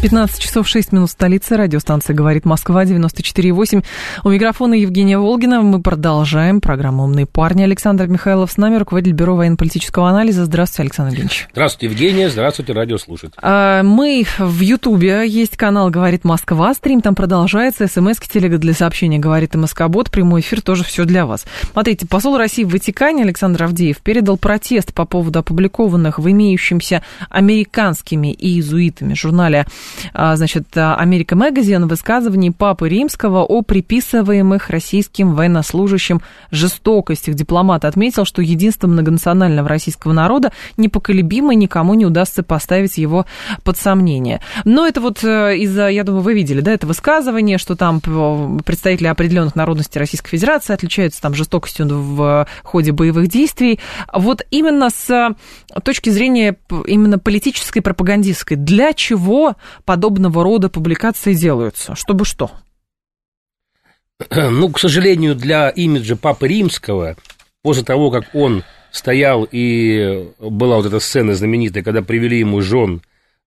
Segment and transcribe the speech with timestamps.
[0.00, 1.56] 15 часов 6 минут столицы.
[1.56, 3.84] Радиостанция «Говорит Москва» 94,8.
[4.22, 5.60] У микрофона Евгения Волгина.
[5.60, 7.64] Мы продолжаем программу «Умные парни».
[7.64, 10.44] Александр Михайлов с нами, руководитель Бюро военно-политического анализа.
[10.44, 11.48] Здравствуйте, Александр Ильич.
[11.50, 12.30] Здравствуйте, Евгения.
[12.30, 13.34] Здравствуйте, радиослушатель.
[13.42, 15.26] А, мы в Ютубе.
[15.26, 16.72] Есть канал «Говорит Москва».
[16.74, 17.88] Стрим там продолжается.
[17.88, 20.12] СМС, телега для сообщения «Говорит МСК Бот».
[20.12, 21.44] Прямой эфир тоже все для вас.
[21.72, 28.32] Смотрите, посол России в Ватикане Александр Авдеев передал протест по поводу опубликованных в имеющемся американскими
[28.32, 29.66] и иезуитами журнале
[30.14, 37.34] значит, Америка Магазин высказываний Папы Римского о приписываемых российским военнослужащим жестокостях.
[37.34, 43.26] Дипломат отметил, что единство многонационального российского народа непоколебимо, никому не удастся поставить его
[43.64, 44.40] под сомнение.
[44.64, 49.06] Но это вот э, из-за, я думаю, вы видели, да, это высказывание, что там представители
[49.06, 53.80] определенных народностей Российской Федерации отличаются там жестокостью в ходе боевых действий.
[54.12, 55.34] Вот именно с
[55.82, 61.94] точки зрения именно политической, пропагандистской, для чего подобного рода публикации делаются?
[61.94, 62.50] Чтобы что?
[64.30, 67.16] Ну, к сожалению, для имиджа Папы Римского,
[67.62, 73.00] после того, как он стоял и была вот эта сцена знаменитая, когда привели ему жен,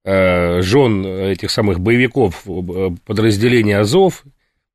[0.05, 4.23] э, жен этих самых боевиков э, подразделения Азов,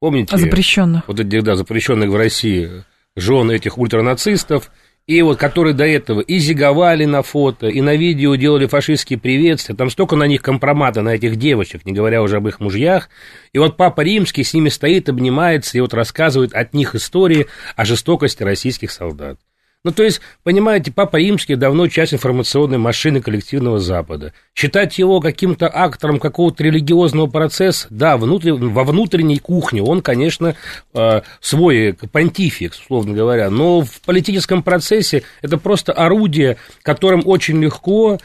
[0.01, 0.37] помните?
[0.37, 1.09] Запрещенных.
[1.09, 2.85] Вот этих, да, запрещенных в России
[3.17, 4.71] жен этих ультранацистов–
[5.07, 9.77] и вот которые до этого и зиговали на фото, и на видео делали фашистские приветствия,
[9.77, 13.09] там столько на них компромата, на этих девочек, не говоря уже об их мужьях,
[13.53, 17.47] и вот Папа Римский с ними стоит, обнимается и вот рассказывает от них истории
[17.77, 19.39] о жестокости российских солдат.
[19.87, 24.33] Ну, то есть, понимаете, Папа Римский давно часть информационной машины коллективного Запада.
[24.53, 30.57] Считать его каким-то актором какого-то религиозного процесса, да, внутри, во внутренней кухне он, конечно,
[30.93, 38.19] э, свой понтифик, условно говоря, но в политическом процессе это просто орудие, которым очень легко,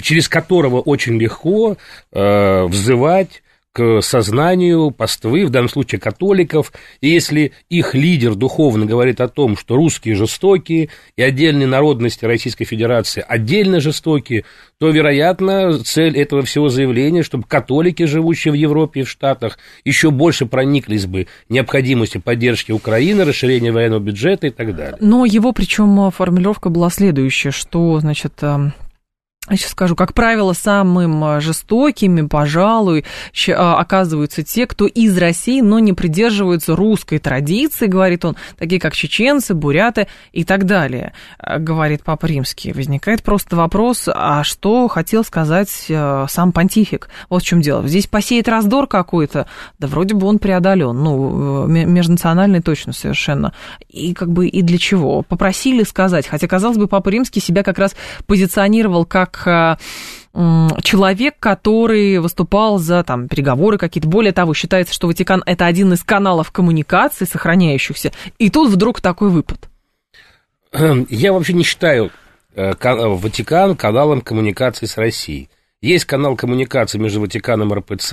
[0.00, 1.76] через которого очень легко
[2.12, 3.42] э, взывать
[3.72, 9.56] к сознанию паствы, в данном случае католиков, и если их лидер духовно говорит о том,
[9.56, 14.44] что русские жестокие и отдельные народности Российской Федерации отдельно жестокие,
[14.78, 20.10] то, вероятно, цель этого всего заявления, чтобы католики, живущие в Европе и в Штатах, еще
[20.10, 24.98] больше прониклись бы необходимостью поддержки Украины, расширения военного бюджета и так далее.
[25.00, 28.74] Но его, причем, формулировка была следующая, что, значит, эм,
[29.50, 33.04] я сейчас скажу, как правило, самым а, жестокими, пожалуй,
[33.48, 38.94] а, оказываются те, кто из России, но не придерживаются русской традиции, говорит он, такие как
[38.94, 42.72] чеченцы, буряты и так далее, а, говорит Папа Римский.
[42.72, 47.08] Возникает просто вопрос, а что хотел сказать сам понтифик?
[47.28, 47.86] Вот в чем дело.
[47.88, 49.48] Здесь посеет раздор какой-то,
[49.80, 53.52] да вроде бы он преодолен, ну, межнациональный точно совершенно.
[53.88, 55.22] И как бы и для чего?
[55.22, 59.78] Попросили сказать, хотя, казалось бы, Папа Римский себя как раз позиционировал как как
[60.82, 64.08] человек, который выступал за там, переговоры какие-то.
[64.08, 68.12] Более того, считается, что Ватикан– это один из каналов коммуникации, сохраняющихся.
[68.38, 69.68] И тут вдруг такой выпад.
[71.10, 72.10] Я вообще не считаю
[72.54, 75.50] э, Ватикан каналом коммуникации с Россией.
[75.82, 78.12] Есть канал коммуникации между Ватиканом и РПЦ,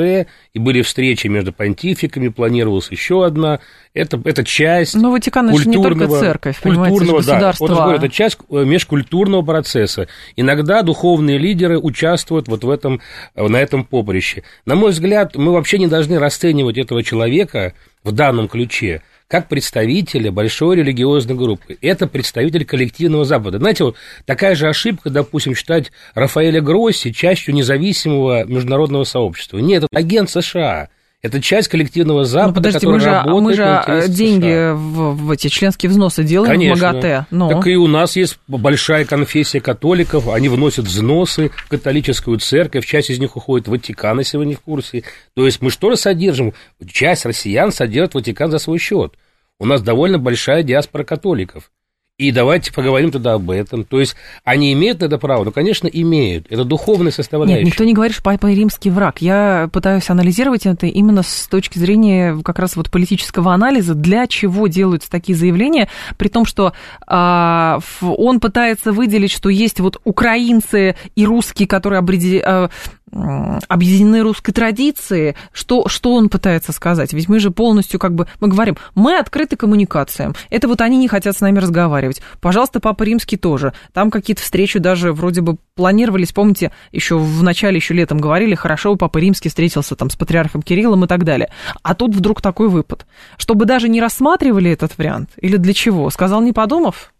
[0.53, 3.59] и были встречи между понтификами, планировалась еще одна.
[3.93, 8.39] Это, это часть Но Ватикан это не только церковь, культурного, да, вот говорю, это часть
[8.49, 10.07] э, межкультурного процесса.
[10.35, 13.01] Иногда духовные лидеры участвуют вот в этом,
[13.35, 14.41] э, на этом поприще.
[14.65, 20.31] На мой взгляд, мы вообще не должны расценивать этого человека в данном ключе как представителя
[20.31, 21.77] большой религиозной группы.
[21.81, 23.59] Это представитель коллективного Запада.
[23.59, 23.95] Знаете, вот
[24.25, 29.59] такая же ошибка, допустим, считать Рафаэля Гросси частью независимого международного сообщества.
[29.59, 30.89] Нет, это агент США.
[31.21, 35.31] Это часть коллективного Запада, ну, подождите, который мы же, работает мы же деньги в, в
[35.31, 36.75] эти членские взносы делаем Конечно.
[36.75, 37.25] в МАГАТЭ.
[37.29, 37.49] Но...
[37.49, 43.09] Так и у нас есть большая конфессия католиков, они вносят взносы в католическую церковь, часть
[43.09, 45.03] из них уходит в Ватикан, если вы не в курсе.
[45.35, 46.53] То есть мы что же содержим?
[46.87, 49.15] Часть россиян содержит Ватикан за свой счет.
[49.59, 51.69] У нас довольно большая диаспора католиков.
[52.19, 53.85] И давайте поговорим тогда об этом.
[53.85, 55.45] То есть они имеют это право?
[55.45, 56.47] Ну, конечно, имеют.
[56.49, 57.63] Это духовная составляющая.
[57.63, 59.21] Нет, никто не говорит, что Папа Римский враг.
[59.21, 64.67] Я пытаюсь анализировать это именно с точки зрения как раз вот политического анализа, для чего
[64.67, 65.87] делаются такие заявления,
[66.17, 66.73] при том, что
[67.07, 72.69] а, он пытается выделить, что есть вот украинцы и русские, которые обреди, а,
[73.67, 77.13] объединены русской традиции, что, что он пытается сказать?
[77.13, 80.35] Ведь мы же полностью как бы, мы говорим, мы открыты коммуникациям.
[80.49, 82.08] Это вот они не хотят с нами разговаривать.
[82.41, 83.73] Пожалуйста, Папа Римский тоже.
[83.93, 88.95] Там какие-то встречи даже вроде бы планировались, помните, еще в начале, еще летом говорили, хорошо,
[88.95, 91.51] Папа Римский встретился там с патриархом Кириллом и так далее.
[91.83, 93.05] А тут вдруг такой выпад.
[93.37, 95.31] Чтобы даже не рассматривали этот вариант?
[95.37, 96.09] Или для чего?
[96.09, 97.13] Сказал, не подумав?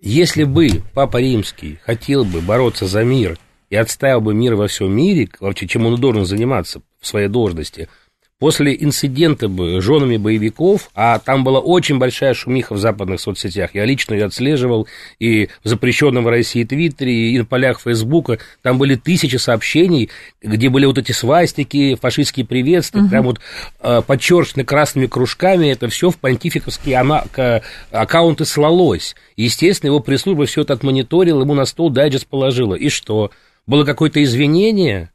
[0.00, 3.38] Если бы Папа Римский хотел бы бороться за мир–
[3.70, 7.88] и отстаивал бы мир во всем мире, вообще, чем он должен заниматься в своей должности,
[8.40, 13.84] после инцидента бы женами боевиков, а там была очень большая шумиха в западных соцсетях, я
[13.84, 14.88] лично ее отслеживал,
[15.20, 20.10] и в запрещенном в России Твиттере, и на полях Фейсбука, там были тысячи сообщений,
[20.42, 23.10] где были вот эти свастики, фашистские приветствия, угу.
[23.10, 23.40] прям вот
[23.82, 26.98] э, подчеркнуты красными кружками, это все в понтификовские
[27.90, 29.14] аккаунты слалось.
[29.36, 32.74] Естественно, его пресс-служба все это отмониторила, ему на стол дайджест положила.
[32.74, 33.30] И что?
[33.66, 35.10] Было какое-то извинение?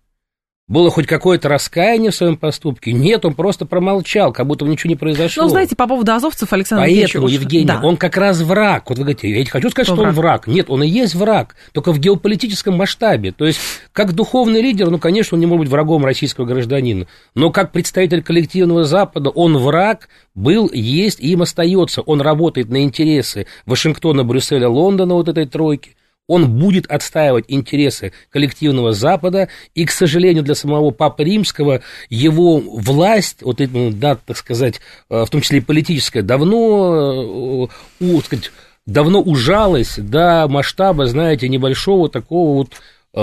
[0.67, 2.91] Было хоть какое-то раскаяние в своем поступке?
[2.91, 5.44] Нет, он просто промолчал, как будто ничего не произошло.
[5.44, 7.81] Ну, знаете, по поводу азовцев, Александр Поэтому, Евгений, да.
[7.83, 8.89] он как раз враг.
[8.89, 10.09] Вот вы говорите, я не хочу сказать, Кто что враг?
[10.09, 10.47] он враг.
[10.47, 13.31] Нет, он и есть враг, только в геополитическом масштабе.
[13.31, 13.59] То есть,
[13.91, 17.06] как духовный лидер, ну, конечно, он не может быть врагом российского гражданина.
[17.35, 22.01] Но как представитель коллективного Запада, он враг был, есть и им остается.
[22.01, 25.94] Он работает на интересы Вашингтона, Брюсселя, Лондона, вот этой тройки
[26.27, 33.42] он будет отстаивать интересы коллективного Запада, и, к сожалению, для самого Папы Римского его власть,
[33.42, 37.68] вот это, да, так сказать, э, в том числе и политическая, давно,
[38.00, 38.51] так э, сказать,
[38.86, 42.69] давно ужалась до масштаба, знаете, небольшого такого вот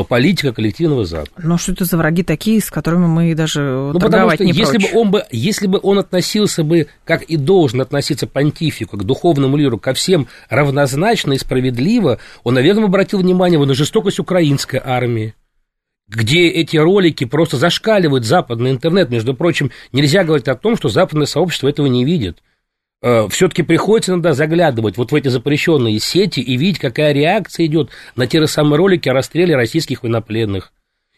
[0.08, 1.32] политика коллективного Запада.
[1.36, 4.52] Но что это за враги такие, с которыми мы даже ну, торговать потому что не
[4.52, 4.92] если прочь?
[4.92, 9.56] бы он бы, если бы он относился бы, как и должен относиться понтифику, к духовному
[9.56, 15.34] лидеру, ко всем равнозначно и справедливо, он, наверное, обратил внимание на жестокость украинской армии
[16.08, 19.08] где эти ролики просто зашкаливают западный интернет.
[19.08, 22.42] Между прочим, нельзя говорить о том, что западное сообщество этого не видит.
[23.02, 27.90] Э, все-таки приходится иногда заглядывать вот в эти запрещенные сети и видеть, какая реакция идет
[28.16, 30.72] на те же самые ролики о расстреле российских военнопленных.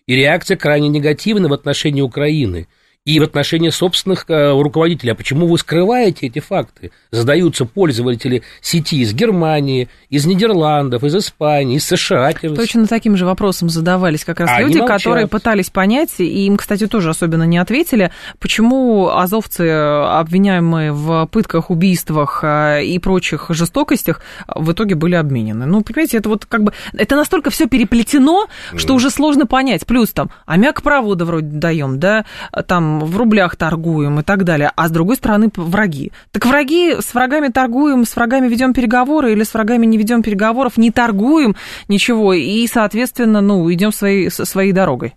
[0.06, 2.69] И реакция крайне негативная в отношении Украины–
[3.04, 5.12] и в отношении собственных э, руководителей.
[5.12, 6.90] А почему вы скрываете эти факты?
[7.10, 12.32] Задаются пользователи сети из Германии, из Нидерландов, из Испании, из США.
[12.32, 16.86] Точно таким же вопросом задавались как раз а люди, которые пытались понять, и им, кстати,
[16.86, 24.72] тоже особенно не ответили, почему азовцы, обвиняемые в пытках, убийствах э, и прочих жестокостях, в
[24.72, 25.66] итоге были обменены.
[25.66, 28.46] Ну, понимаете, это вот как бы, это настолько все переплетено,
[28.76, 29.84] что уже сложно понять.
[29.84, 32.24] Плюс там аммиак провода вроде даем, да,
[32.66, 36.12] там в рублях торгуем и так далее, а с другой стороны враги.
[36.31, 40.76] Так враги, с врагами торгуем, с врагами ведем переговоры или с врагами не ведем переговоров,
[40.76, 41.56] не торгуем
[41.88, 45.14] ничего и, соответственно, ну, идем своей, своей дорогой.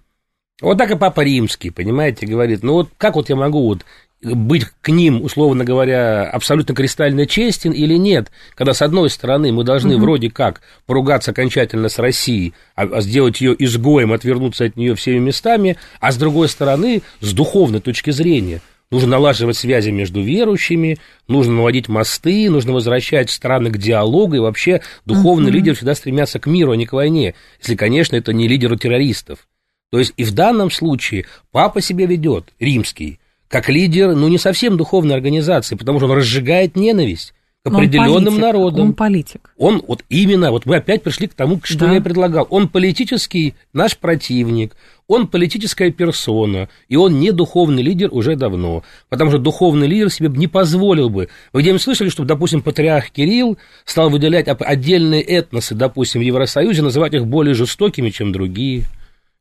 [0.61, 3.85] Вот так и Папа Римский, понимаете, говорит, ну вот как вот я могу вот
[4.21, 9.63] быть к ним, условно говоря, абсолютно кристально честен или нет, когда, с одной стороны, мы
[9.63, 10.03] должны угу.
[10.03, 15.19] вроде как поругаться окончательно с Россией, а, а сделать ее изгоем, отвернуться от нее всеми
[15.19, 20.97] местами, а с другой стороны, с духовной точки зрения, нужно налаживать связи между верующими,
[21.27, 25.57] нужно наводить мосты, нужно возвращать страны к диалогу, и вообще духовные угу.
[25.57, 29.47] лидеры всегда стремятся к миру, а не к войне, если, конечно, это не лидеры террористов.
[29.91, 34.77] То есть и в данном случае папа себя ведет, римский, как лидер, ну, не совсем
[34.77, 37.33] духовной организации, потому что он разжигает ненависть
[37.63, 38.81] к определенным он народам.
[38.87, 39.53] Он политик.
[39.57, 41.93] Он вот именно, вот мы опять пришли к тому, что да.
[41.93, 42.47] я предлагал.
[42.49, 44.75] Он политический наш противник,
[45.07, 50.29] он политическая персона, и он не духовный лидер уже давно, потому что духовный лидер себе
[50.29, 51.29] не позволил бы.
[51.53, 57.13] Вы где-нибудь слышали, что, допустим, патриарх Кирилл стал выделять отдельные этносы, допустим, в Евросоюзе, называть
[57.13, 58.83] их более жестокими, чем другие?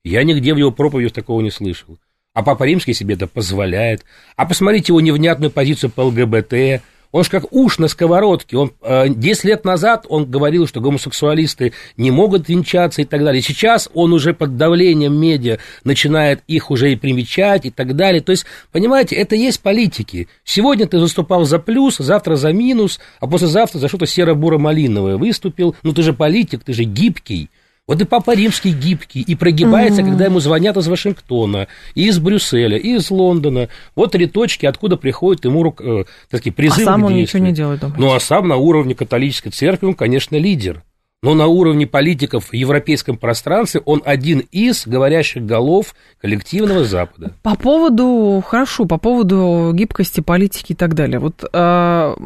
[0.04, 1.98] Я нигде в его проповедях такого не слышал
[2.36, 4.04] а Папа Римский себе это позволяет.
[4.36, 6.82] А посмотрите его невнятную позицию по ЛГБТ.
[7.10, 8.58] Он же как уж на сковородке.
[8.58, 13.40] Он, 10 э, лет назад он говорил, что гомосексуалисты не могут венчаться и так далее.
[13.40, 18.20] Сейчас он уже под давлением медиа начинает их уже и примечать и так далее.
[18.20, 20.28] То есть, понимаете, это есть политики.
[20.44, 25.74] Сегодня ты выступал за плюс, завтра за минус, а послезавтра за что-то серо-буро-малиновое выступил.
[25.82, 27.48] Ну, ты же политик, ты же гибкий.
[27.86, 30.06] Вот и Папа Римский гибкий, и прогибается, mm-hmm.
[30.06, 33.68] когда ему звонят из Вашингтона, и из Брюсселя, и из Лондона.
[33.94, 37.80] Вот три точки, откуда приходит ему э, такие призывы А сам он ничего не делает,
[37.80, 38.00] думаете?
[38.00, 40.82] Ну, а сам на уровне католической церкви он, конечно, лидер.
[41.22, 47.34] Но на уровне политиков в европейском пространстве он один из говорящих голов коллективного Запада.
[47.42, 51.20] По поводу, хорошо, по поводу гибкости политики и так далее.
[51.20, 52.16] Вот э,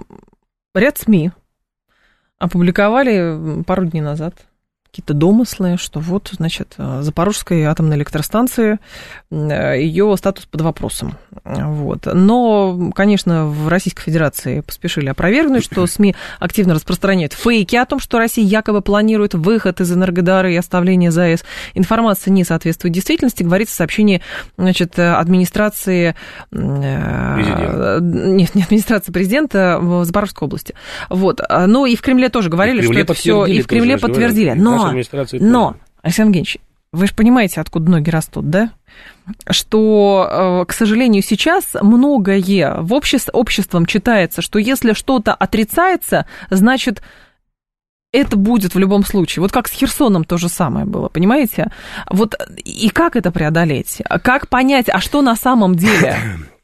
[0.74, 1.32] ряд СМИ
[2.38, 4.34] опубликовали пару дней назад
[4.90, 8.78] какие-то домыслы, что вот, значит, Запорожской атомной электростанции,
[9.30, 11.16] ее статус под вопросом.
[11.44, 12.08] Вот.
[12.12, 18.18] Но, конечно, в Российской Федерации поспешили опровергнуть, что СМИ активно распространяют фейки о том, что
[18.18, 21.44] Россия якобы планирует выход из Энергодара и оставление ЗАЭС.
[21.74, 24.22] Информация не соответствует действительности, говорится в сообщении
[24.58, 26.16] значит, администрации...
[26.50, 27.98] Президента.
[28.00, 30.74] Нет, не администрации президента в Запорожской области.
[31.08, 31.40] Вот.
[31.48, 33.46] Ну и в Кремле тоже говорили, что это все...
[33.46, 34.54] И в Кремле подтвердили.
[34.56, 34.92] Но но,
[35.40, 36.58] но, Александр Евгеньевич,
[36.92, 38.72] вы же понимаете, откуда ноги растут, да?
[39.48, 47.02] Что, э, к сожалению, сейчас многое в обществе, обществом читается, что если что-то отрицается, значит,
[48.12, 49.42] это будет в любом случае.
[49.42, 51.70] Вот как с Херсоном то же самое было, понимаете?
[52.08, 54.02] Вот и как это преодолеть?
[54.24, 56.16] Как понять, а что на самом деле?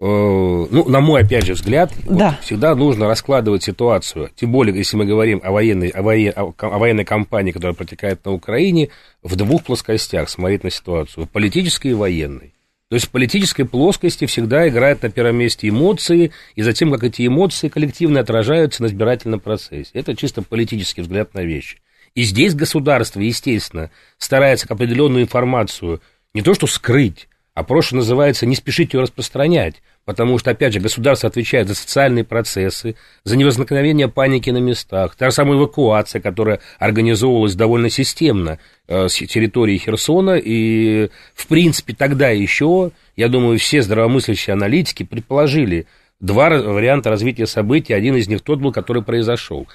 [0.00, 2.30] Э, ну, на мой, опять же, взгляд, да.
[2.30, 6.78] вот, всегда нужно раскладывать ситуацию, тем более, если мы говорим о военной, о, воен, о
[6.78, 8.90] военной кампании, которая протекает на Украине,
[9.22, 12.54] в двух плоскостях смотреть на ситуацию, политической и военной.
[12.88, 17.26] То есть в политической плоскости всегда играют на первом месте эмоции, и затем, как эти
[17.26, 19.90] эмоции коллективно отражаются на избирательном процессе.
[19.94, 21.78] Это чисто политический взгляд на вещи.
[22.14, 26.00] И здесь государство, естественно, старается определенную информацию
[26.34, 27.28] не то что скрыть,
[27.62, 32.96] проще называется «не спешите ее распространять», потому что, опять же, государство отвечает за социальные процессы,
[33.22, 38.58] за невозникновение паники на местах, та же самая эвакуация, которая организовывалась довольно системно
[38.88, 45.86] э, с территории Херсона, и, в принципе, тогда еще, я думаю, все здравомыслящие аналитики предположили
[46.20, 49.68] два варианта развития событий, один из них тот был, который произошел.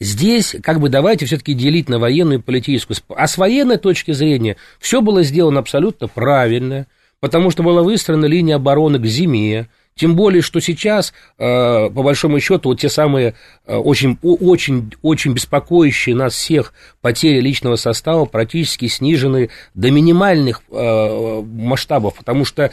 [0.00, 2.96] Здесь, как бы, давайте все-таки делить на военную и политическую.
[3.16, 6.86] А с военной точки зрения все было сделано абсолютно правильно–
[7.22, 11.44] потому что была выстроена линия обороны к зиме, тем более, что сейчас, э,
[11.90, 13.34] по большому счету, вот те самые
[13.66, 21.42] э, очень, очень, очень беспокоящие нас всех потери личного состава практически снижены до минимальных э,
[21.42, 22.70] масштабов, потому что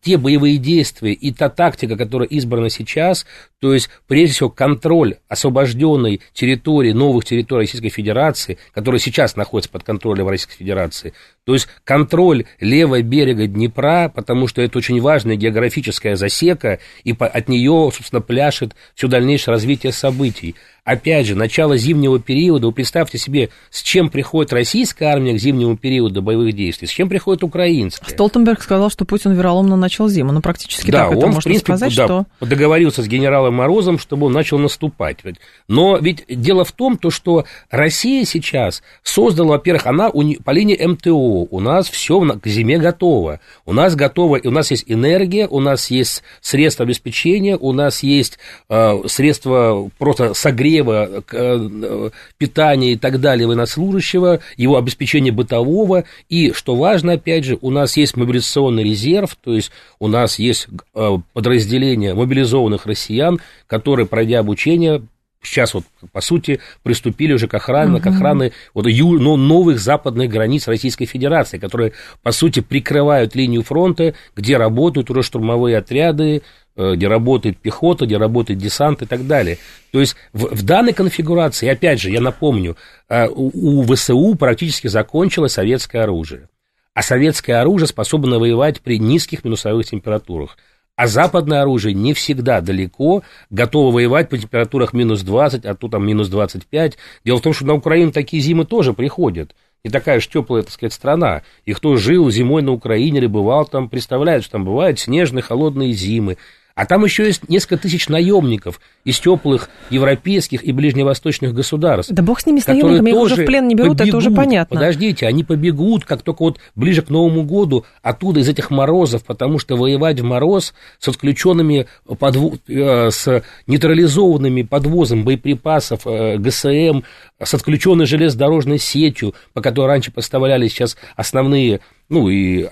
[0.00, 3.26] те боевые действия и та тактика, которая избрана сейчас,
[3.60, 9.82] то есть, прежде всего, контроль освобожденной территории, новых территорий Российской Федерации, которые сейчас находятся под
[9.82, 11.14] контролем Российской Федерации,
[11.44, 17.48] то есть контроль левого берега Днепра, потому что это очень важная географическая засека, и от
[17.48, 20.54] нее, собственно, пляшет все дальнейшее развитие событий.
[20.84, 25.78] Опять же, начало зимнего периода, вы представьте себе, с чем приходит российская армия к зимнему
[25.78, 28.06] периоду боевых действий, с чем приходит украинская.
[28.10, 31.76] Столтенберг сказал, что Путин вероломно начал зиму, но практически да, так он, это можно принципе,
[31.76, 32.26] сказать, да, что...
[32.38, 35.20] договорился с генералом Морозом, чтобы он начал наступать.
[35.68, 41.14] Но ведь дело в том, то, что Россия сейчас создала, во-первых, она по линии МТО,
[41.14, 45.90] у нас все к зиме готово, у нас готово, у нас есть энергия, у нас
[45.90, 48.38] есть средства обеспечения, у нас есть
[48.68, 56.74] э, средства просто согрева Э, питания и так далее военнослужащего, его обеспечения бытового, и, что
[56.74, 62.14] важно, опять же, у нас есть мобилизационный резерв, то есть у нас есть э, подразделение
[62.14, 65.02] мобилизованных россиян, которые, пройдя обучение,
[65.42, 68.02] сейчас вот, по сути, приступили уже к охране, угу.
[68.02, 73.62] к охране вот, ю, ну, новых западных границ Российской Федерации, которые, по сути, прикрывают линию
[73.62, 76.42] фронта, где работают уже штурмовые отряды,
[76.76, 79.58] где работает пехота, где работает десант и так далее.
[79.92, 82.76] То есть в, в данной конфигурации, опять же, я напомню,
[83.08, 86.48] э, у, у ВСУ практически закончилось советское оружие.
[86.94, 90.56] А советское оружие способно воевать при низких минусовых температурах.
[90.96, 96.06] А западное оружие не всегда далеко готово воевать по температурах минус 20, а то там
[96.06, 96.96] минус 25.
[97.24, 99.56] Дело в том, что на Украину такие зимы тоже приходят.
[99.82, 101.42] Не такая же теплая, так сказать, страна.
[101.64, 105.92] И кто жил зимой на Украине или бывал там, представляет, что там бывают снежные холодные
[105.92, 106.38] зимы.
[106.74, 112.12] А там еще есть несколько тысяч наемников из теплых европейских и ближневосточных государств.
[112.12, 114.30] Да бог с ними, с наемниками, их уже в плен не берут, побегут, это уже
[114.32, 114.74] понятно.
[114.74, 119.60] Подождите, они побегут, как только вот ближе к Новому году, оттуда, из этих морозов, потому
[119.60, 121.86] что воевать в мороз с отключенными,
[122.18, 122.54] подво...
[122.66, 127.02] Э, с нейтрализованными подвозом боеприпасов э, ГСМ,
[127.40, 132.68] с отключенной железнодорожной сетью, по которой раньше поставляли сейчас основные ну и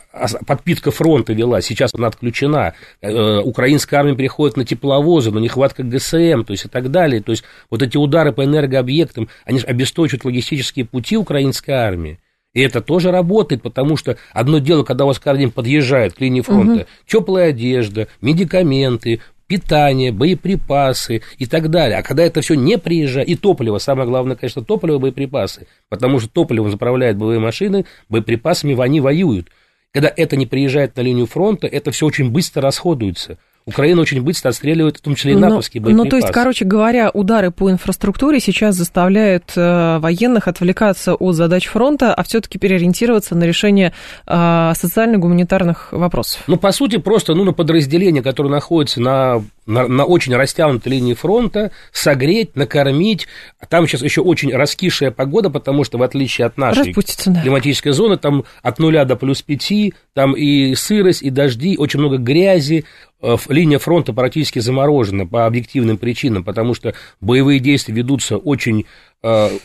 [0.46, 6.44] подпитка фронта вела, сейчас она отключена, э, украинская армия переходит на тепловозы, но нехватка ГСМ,
[6.44, 10.84] то есть и так далее, то есть вот эти удары по энергообъектам, они обесточат логистические
[10.84, 12.18] пути украинской армии.
[12.54, 16.42] И это тоже работает, потому что одно дело, когда у вас день подъезжает к линии
[16.42, 16.86] фронта, угу.
[17.06, 19.22] теплая одежда, медикаменты,
[19.52, 21.98] питание, боеприпасы и так далее.
[21.98, 26.30] А когда это все не приезжает, и топливо, самое главное, конечно, топливо, боеприпасы, потому что
[26.30, 29.48] топливом заправляют боевые машины, боеприпасами они воюют.
[29.92, 33.36] Когда это не приезжает на линию фронта, это все очень быстро расходуется.
[33.64, 36.04] Украина очень быстро отстреливает, в том числе и ну, натовские боеприпасы.
[36.04, 41.66] Ну, то есть, короче говоря, удары по инфраструктуре сейчас заставляют э, военных отвлекаться от задач
[41.66, 43.92] фронта, а все-таки переориентироваться на решение
[44.26, 46.42] э, социально-гуманитарных вопросов.
[46.46, 51.14] Ну, по сути, просто ну, на подразделение, которое находится на на, на очень растянутой линии
[51.14, 53.28] фронта, согреть, накормить.
[53.68, 56.94] Там сейчас еще очень раскисшая погода, потому что, в отличие от нашей
[57.26, 57.42] да.
[57.42, 62.18] климатической зоны, там от нуля до плюс пяти, там и сырость, и дожди, очень много
[62.18, 62.84] грязи,
[63.22, 68.86] э, линия фронта практически заморожена по объективным причинам, потому что боевые действия ведутся очень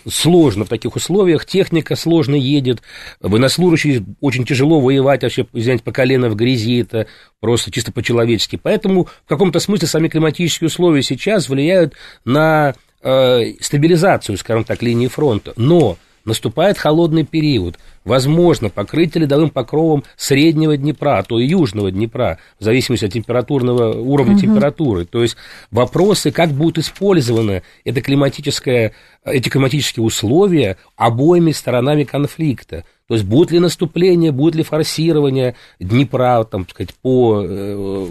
[0.07, 2.81] сложно в таких условиях, техника сложно едет,
[3.19, 7.07] военнослужащие очень тяжело воевать вообще, извините, по колено в грязи, это
[7.39, 8.59] просто чисто по-человечески.
[8.61, 15.07] Поэтому в каком-то смысле сами климатические условия сейчас влияют на э, стабилизацию, скажем так, линии
[15.07, 15.53] фронта.
[15.55, 15.97] Но
[16.27, 17.79] наступает холодный период.
[18.05, 23.99] Возможно, покрытие ледовым покровом среднего Днепра, а то и южного Днепра, в зависимости от температурного
[23.99, 24.41] уровня угу.
[24.41, 25.05] температуры.
[25.05, 25.37] То есть
[25.71, 28.93] вопросы, как будут использованы это климатическое,
[29.25, 32.83] эти климатические условия обоими сторонами конфликта.
[33.07, 38.07] То есть будет ли наступление, будет ли форсирование Днепра, там, сказать, по э,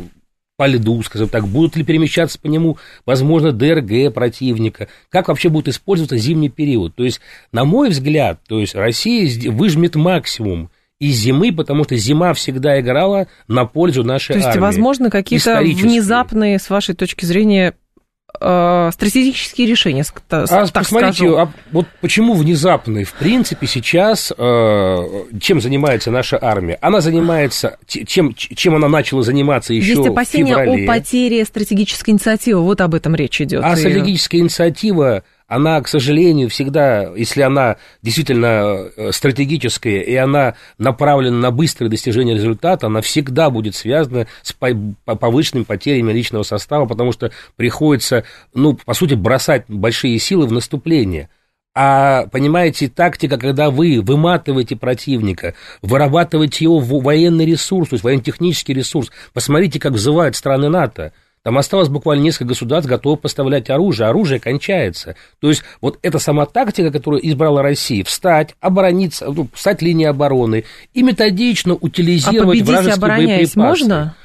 [0.57, 5.69] по льду, скажем так, будут ли перемещаться по нему, возможно, ДРГ противника, как вообще будет
[5.69, 6.95] использоваться зимний период.
[6.95, 7.21] То есть,
[7.53, 13.29] на мой взгляд, то есть Россия выжмет максимум из зимы, потому что зима всегда играла
[13.49, 14.43] на пользу нашей армии.
[14.43, 17.75] То есть, армии, возможно, какие-то внезапные, с вашей точки зрения,
[18.41, 21.37] э, стратегические решения, а, так посмотрите, скажу.
[21.37, 25.07] А вот почему внезапно, в принципе, сейчас э,
[25.41, 26.79] чем занимается наша армия?
[26.81, 30.85] Она занимается, чем, чем она начала заниматься еще Есть опасения в феврале.
[30.85, 33.63] о потере стратегической инициативы, вот об этом речь идет.
[33.65, 41.37] А стратегическая инициатива она, к сожалению, всегда, если она действительно э, стратегическая и она направлена
[41.37, 47.31] на быстрое достижение результата, она всегда будет связана с повышенными потерями личного состава, потому что
[47.55, 48.25] приходится,
[48.55, 51.29] ну, по сути, бросать большие силы в наступление.
[51.79, 59.13] А, понимаете, тактика, когда вы выматываете противника, вырабатываете его военный ресурс, то есть военно-технический ресурс.
[59.33, 61.13] Посмотрите, как взывают страны НАТО–
[61.47, 64.09] там осталось буквально несколько государств, готовы поставлять оружие.
[64.09, 65.15] Оружие кончается.
[65.39, 70.65] То есть вот эта сама тактика, которую избрала Россия, встать, оборониться, ну, встать линией обороны
[70.93, 73.59] и методично утилизировать а вражеские боеприпасы.
[73.61, 74.17] можно?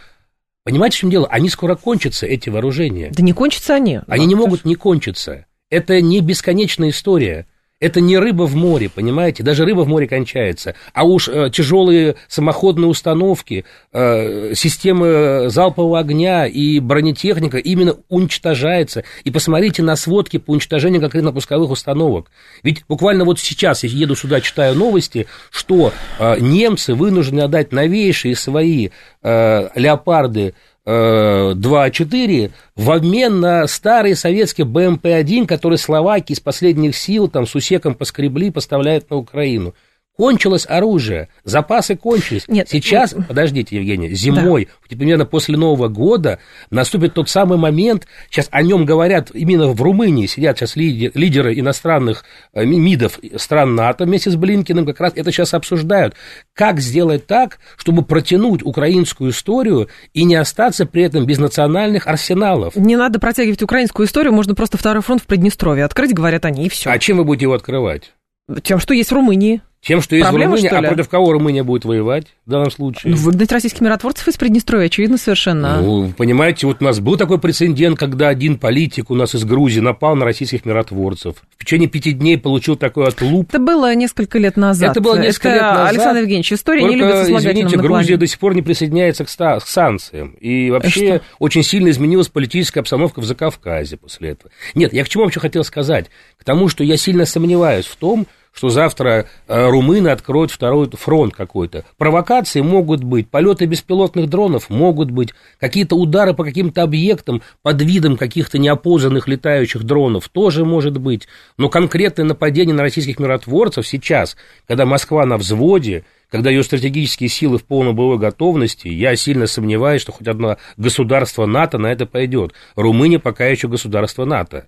[0.63, 1.27] Понимаете, в чем дело?
[1.29, 3.11] Они скоро кончатся, эти вооружения.
[3.15, 3.99] Да не кончатся они.
[4.07, 5.45] Они не могут не кончиться.
[5.69, 7.45] Это не бесконечная история.
[7.81, 9.41] Это не рыба в море, понимаете?
[9.41, 10.75] Даже рыба в море кончается.
[10.93, 19.03] А уж э, тяжелые самоходные установки, э, системы залпового огня и бронетехника именно уничтожается.
[19.23, 22.29] И посмотрите на сводки по уничтожению конкретно пусковых установок.
[22.61, 28.35] Ведь буквально вот сейчас я еду сюда, читаю новости, что э, немцы вынуждены отдать новейшие
[28.35, 28.89] свои
[29.23, 30.53] э, леопарды
[30.85, 37.53] 2.4 э, в обмен на старый советский БМП-1, который Словакия из последних сил там с
[37.53, 39.75] усеком поскребли, поставляет на Украину.
[40.21, 42.47] Кончилось оружие, запасы кончились.
[42.47, 43.27] Нет, Сейчас, нет.
[43.27, 44.95] подождите, Евгений, зимой, да.
[44.95, 46.37] примерно после Нового года,
[46.69, 52.23] наступит тот самый момент, сейчас о нем говорят именно в Румынии, сидят сейчас лидеры иностранных
[52.53, 56.13] э, МИДов стран НАТО вместе с Блинкиным, как раз это сейчас обсуждают.
[56.53, 62.75] Как сделать так, чтобы протянуть украинскую историю и не остаться при этом без национальных арсеналов?
[62.75, 66.69] Не надо протягивать украинскую историю, можно просто второй фронт в Приднестровье открыть, говорят они, и
[66.69, 66.91] все.
[66.91, 68.13] А чем вы будете его открывать?
[68.61, 69.61] Тем, что есть в Румынии.
[69.81, 73.13] Тем, что есть Проблема, в Румынии, а против кого Румыния будет воевать в данном случае?
[73.13, 75.81] Ну, выгнать российских миротворцев из Приднестровья, очевидно, совершенно.
[75.81, 79.79] Ну, понимаете, вот у нас был такой прецедент, когда один политик у нас из Грузии
[79.79, 81.37] напал на российских миротворцев.
[81.57, 83.49] В течение пяти дней получил такой отлуп.
[83.49, 84.91] Это было несколько лет назад.
[84.91, 85.89] Это было несколько Это, лет назад.
[85.89, 89.67] Александр Евгеньевич, история Только, не любит извините, Грузия до сих пор не присоединяется к, к
[89.67, 90.35] санкциям.
[90.39, 91.21] И вообще Что?
[91.39, 94.51] очень сильно изменилась политическая обстановка в Закавказье после этого.
[94.75, 96.11] Нет, я к чему вообще хотел сказать?
[96.37, 101.33] К тому, что я сильно сомневаюсь в том, что завтра э, румыны откроют второй фронт
[101.33, 101.85] какой-то.
[101.97, 108.17] Провокации могут быть, полеты беспилотных дронов могут быть, какие-то удары по каким-то объектам под видом
[108.17, 111.27] каких-то неопознанных летающих дронов тоже может быть.
[111.57, 114.35] Но конкретное нападение на российских миротворцев сейчас,
[114.67, 120.01] когда Москва на взводе, когда ее стратегические силы в полной боевой готовности, я сильно сомневаюсь,
[120.01, 122.53] что хоть одно государство НАТО на это пойдет.
[122.75, 124.67] Румыния пока еще государство НАТО.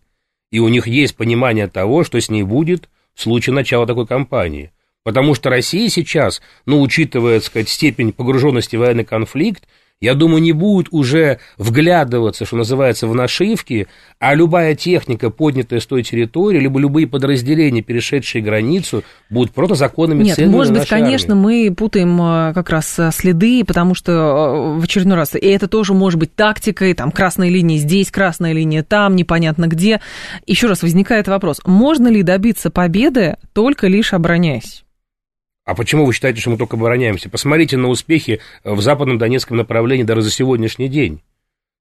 [0.52, 4.72] И у них есть понимание того, что с ней будет в случае начала такой кампании.
[5.04, 9.68] Потому что Россия сейчас, ну, учитывая, так сказать, степень погруженности в военный конфликт,
[10.04, 13.88] я думаю, не будет уже вглядываться, что называется, в нашивки,
[14.20, 20.26] а любая техника, поднятая с той территории, либо любые подразделения, перешедшие границу, будут просто законными
[20.26, 21.70] Нет, целями может быть, конечно, армии.
[21.70, 25.70] мы путаем э, как раз э, следы, потому что э, в очередной раз, и это
[25.70, 30.02] тоже может быть тактикой, там, красная линия здесь, красная линия там, непонятно где.
[30.46, 34.83] Еще раз возникает вопрос, можно ли добиться победы только лишь обороняясь?
[35.66, 37.30] А почему вы считаете, что мы только обороняемся?
[37.30, 41.22] Посмотрите на успехи в западном Донецком направлении даже за сегодняшний день.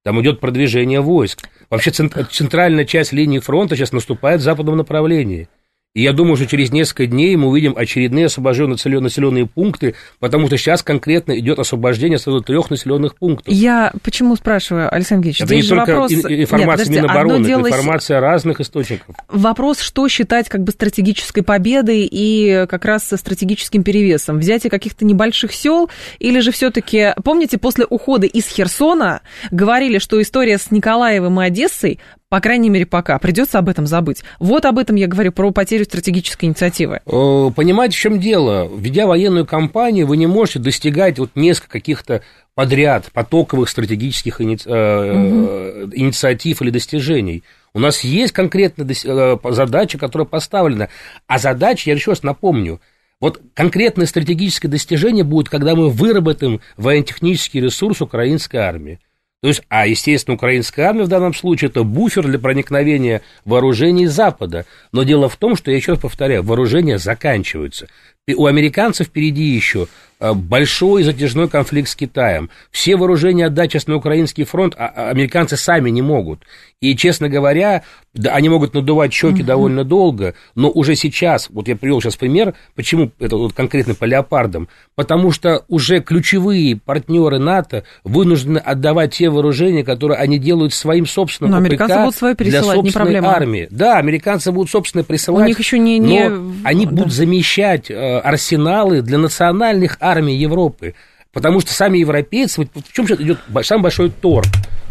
[0.03, 1.49] Там идет продвижение войск.
[1.69, 5.49] Вообще центральная часть линии фронта сейчас наступает в западном направлении.
[5.95, 10.57] И я думаю, что через несколько дней мы увидим очередные освобожденные населенные пункты, потому что
[10.57, 13.53] сейчас конкретно идет освобождение сразу трех населенных пунктов.
[13.53, 16.11] Я почему спрашиваю, Александр Георгиевич, это не только вопрос...
[16.11, 19.15] информация Нет, Минобороны, это информация разных источников.
[19.27, 24.39] Вопрос, что считать как бы стратегической победой и как раз со стратегическим перевесом.
[24.39, 30.57] Взятие каких-то небольших сел или же все-таки, помните, после ухода из Херсона говорили, что история
[30.57, 31.99] с Николаевым и Одессой
[32.33, 33.19] по крайней мере, пока.
[33.19, 34.23] Придется об этом забыть.
[34.39, 36.99] Вот об этом я говорю, про потерю стратегической инициативы.
[37.05, 38.67] Понимаете, в чем дело?
[38.75, 42.23] Ведя военную кампанию, вы не можете достигать вот несколько каких-то
[42.55, 44.55] подряд потоковых стратегических ини...
[44.55, 45.91] угу.
[45.93, 47.43] инициатив или достижений.
[47.71, 50.89] У нас есть конкретная э, задача, которая поставлена.
[51.27, 52.81] А задача, я еще раз напомню,
[53.19, 58.99] вот конкретное стратегическое достижение будет, когда мы выработаем военно-технический ресурс украинской армии.
[59.43, 64.65] То есть, а, естественно, украинская армия в данном случае это буфер для проникновения вооружений Запада.
[64.93, 67.89] Но дело в том, что, я еще раз повторяю, вооружения заканчиваются.
[68.25, 69.87] У американцев впереди еще
[70.23, 72.49] Э, большой затяжной конфликт с Китаем.
[72.71, 76.43] Все вооружения отдать сейчас на украинский фронт, а, а американцы сами не могут.
[76.79, 77.83] И, честно говоря,
[78.13, 79.43] да, они могут надувать щеки угу.
[79.43, 84.05] довольно долго, но уже сейчас, вот я привел сейчас пример, почему это вот конкретно по
[84.05, 91.05] леопардам, потому что уже ключевые партнеры НАТО вынуждены отдавать те вооружения, которые они делают своим
[91.05, 93.67] собственным но американцы будут свои пересылать, для собственной не армии.
[93.71, 95.43] Да, американцы будут собственно присылать.
[95.43, 95.99] У них еще не...
[95.99, 96.29] не...
[96.29, 96.91] Но они да.
[96.91, 100.95] будут замещать э, арсеналы для национальных армий Европы.
[101.31, 104.45] Потому что сами европейцы, вот в чем сейчас идет самый большой торг?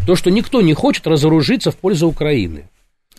[0.07, 2.65] То, что никто не хочет разоружиться в пользу Украины.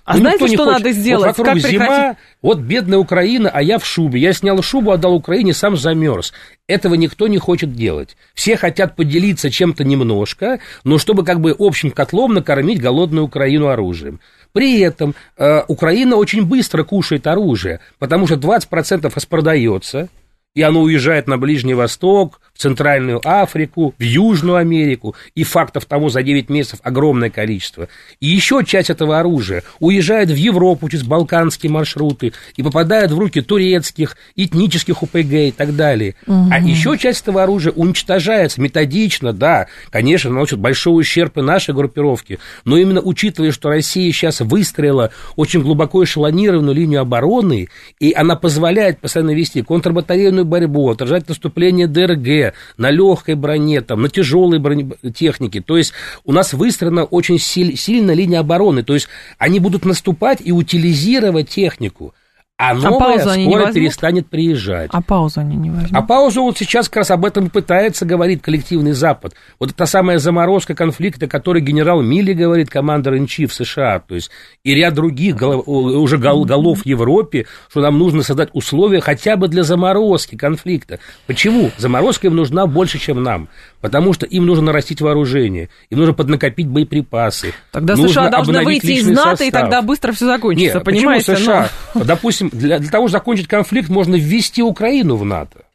[0.05, 0.73] А ну, знаете, что хочет.
[0.73, 1.27] надо сделать?
[1.27, 2.17] Вот вокруг как зима, прекратить?
[2.41, 4.19] вот бедная Украина, а я в шубе.
[4.19, 6.33] Я снял шубу, отдал Украине, сам замерз.
[6.67, 8.17] Этого никто не хочет делать.
[8.33, 14.19] Все хотят поделиться чем-то немножко, но чтобы как бы общим котлом накормить голодную Украину оружием.
[14.53, 20.09] При этом э, Украина очень быстро кушает оружие, потому что 20% распродается,
[20.53, 26.09] и оно уезжает на Ближний Восток, в Центральную Африку, в Южную Америку, и фактов того
[26.09, 27.87] за 9 месяцев огромное количество.
[28.19, 33.41] И еще часть этого оружия уезжает в Европу через балканские маршруты и попадает в руки
[33.41, 36.15] турецких, этнических УПГ и так далее.
[36.27, 36.49] Угу.
[36.51, 42.39] А еще часть этого оружия уничтожается методично, да, конечно, наносит большой ущерб и нашей группировке,
[42.65, 48.99] но именно учитывая, что Россия сейчас выстроила очень глубоко эшелонированную линию обороны, и она позволяет
[48.99, 52.42] постоянно вести контрбатарейную борьбу, отражать наступление ДРГ,
[52.77, 55.62] на легкой броне, там, на тяжелой бронетехнике.
[55.62, 55.93] То есть
[56.25, 58.84] у нас выстроена очень силь, сильная линия обороны.
[58.84, 62.13] То есть они будут наступать и утилизировать технику.
[62.55, 64.91] А новая а скоро перестанет приезжать.
[64.93, 65.91] А паузу они не возьмут?
[65.91, 69.33] А паузу вот сейчас как раз об этом пытается говорить коллективный Запад.
[69.59, 74.13] Вот это самая заморозка конфликта, о которой генерал Милли говорит, командор инчи в США, то
[74.13, 74.29] есть
[74.63, 79.47] и ряд других голов, уже голов в Европе, что нам нужно создать условия хотя бы
[79.47, 80.99] для заморозки конфликта.
[81.25, 81.71] Почему?
[81.77, 83.49] Заморозка им нужна больше, чем нам.
[83.81, 87.53] Потому что им нужно нарастить вооружение, им нужно поднакопить боеприпасы.
[87.71, 89.47] Тогда США должны выйти из НАТО, состав.
[89.47, 91.33] и тогда быстро все закончится, Нет, понимаете?
[91.33, 91.69] Почему США?
[91.93, 92.03] Но...
[92.05, 95.65] Допустим, для, для того, чтобы закончить конфликт, можно ввести Украину в НАТО.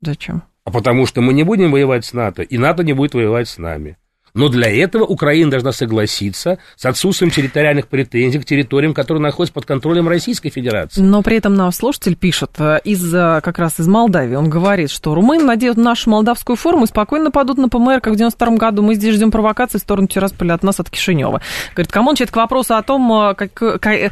[0.00, 0.42] Зачем?
[0.64, 3.58] А потому что мы не будем воевать с НАТО, и НАТО не будет воевать с
[3.58, 3.96] нами.
[4.38, 9.66] Но для этого Украина должна согласиться с отсутствием территориальных претензий к территориям, которые находятся под
[9.66, 11.00] контролем Российской Федерации.
[11.00, 14.36] Но при этом наш слушатель пишет э, из, как раз из Молдавии.
[14.36, 18.16] Он говорит, что румыны надеют нашу молдавскую форму и спокойно падут на ПМР, как в
[18.16, 18.82] 92 году.
[18.82, 21.40] Мы здесь ждем провокации в сторону Тирасполя от нас, от Кишинева.
[21.74, 24.08] Говорит, come on, это к вопросу о том, э, как, э,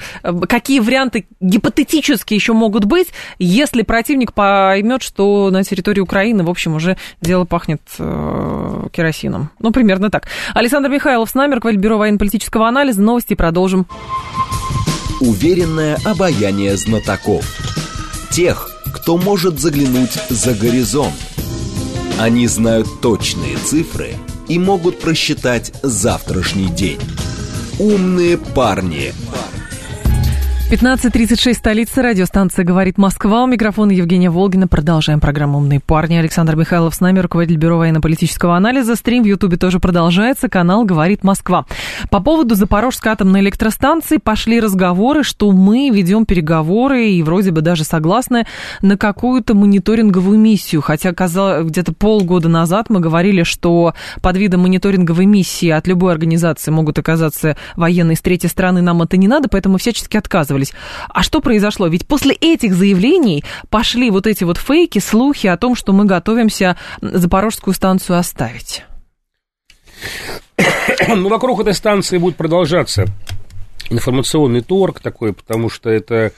[0.49, 6.75] какие варианты гипотетически еще могут быть, если противник поймет, что на территории Украины, в общем,
[6.75, 9.51] уже дело пахнет керосином.
[9.61, 10.29] Ну, примерно так так.
[10.55, 13.03] Александр Михайлов с нами, руководитель Бюро военно-политического анализа.
[13.03, 13.87] Новости продолжим.
[15.21, 17.45] Уверенное обаяние знатоков.
[18.31, 21.15] Тех, кто может заглянуть за горизонт–
[22.19, 24.15] Они знают точные цифры
[24.49, 27.01] и могут просчитать завтрашний день.
[27.79, 29.13] Умные парни.
[30.69, 33.45] 15.36, столица, радиостанция «Говорит Москва».
[33.45, 34.67] У микрофона Евгения Волгина.
[34.67, 36.17] Продолжаем программу «Умные парни».
[36.17, 38.97] Александр Михайлов с нами, руководитель Бюро военно-политического анализа.
[38.97, 40.49] Стрим в Ютубе тоже продолжается.
[40.49, 41.67] Канал «Говорит Москва».
[42.11, 47.85] По поводу Запорожской атомной электростанции пошли разговоры, что мы ведем переговоры и вроде бы даже
[47.85, 48.45] согласны
[48.83, 50.83] на какую-то мониторинговую миссию.
[50.83, 56.73] Хотя казалось, где-то полгода назад мы говорили, что под видом мониторинговой миссии от любой организации
[56.73, 58.83] могут оказаться военные с третьей стороны.
[58.83, 60.73] Нам это не надо, поэтому всячески отказывались воспользовались.
[61.09, 61.87] А что произошло?
[61.89, 66.77] Ведь после этих заявлений пошли вот эти вот фейки, слухи о том, что мы готовимся
[67.01, 68.85] Запорожскую станцию оставить.
[71.09, 73.05] Ну, вокруг этой станции будет продолжаться
[73.91, 76.33] информационный торг такой, потому что это,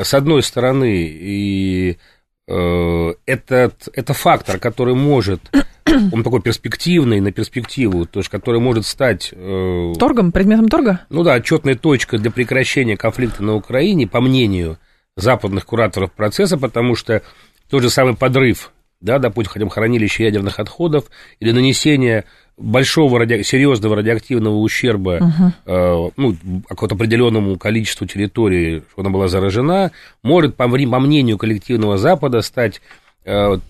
[0.00, 1.98] с одной стороны, и
[2.46, 5.50] э, этот, это фактор, который может
[6.12, 9.30] он такой перспективный на перспективу, то есть который может стать...
[9.32, 11.00] Э, Торгом, предметом торга?
[11.10, 14.78] Ну да, отчетная точка для прекращения конфликта на Украине, по мнению
[15.16, 17.22] западных кураторов процесса, потому что
[17.70, 21.06] тот же самый подрыв, да, допустим, хотя бы хранилище ядерных отходов
[21.40, 22.24] или нанесение
[22.56, 23.42] большого ради...
[23.42, 25.52] серьезного радиоактивного ущерба uh-huh.
[25.66, 26.36] э, ну,
[26.68, 32.80] какому-то определенному количеству территории, что она была заражена, может, по, по мнению коллективного Запада, стать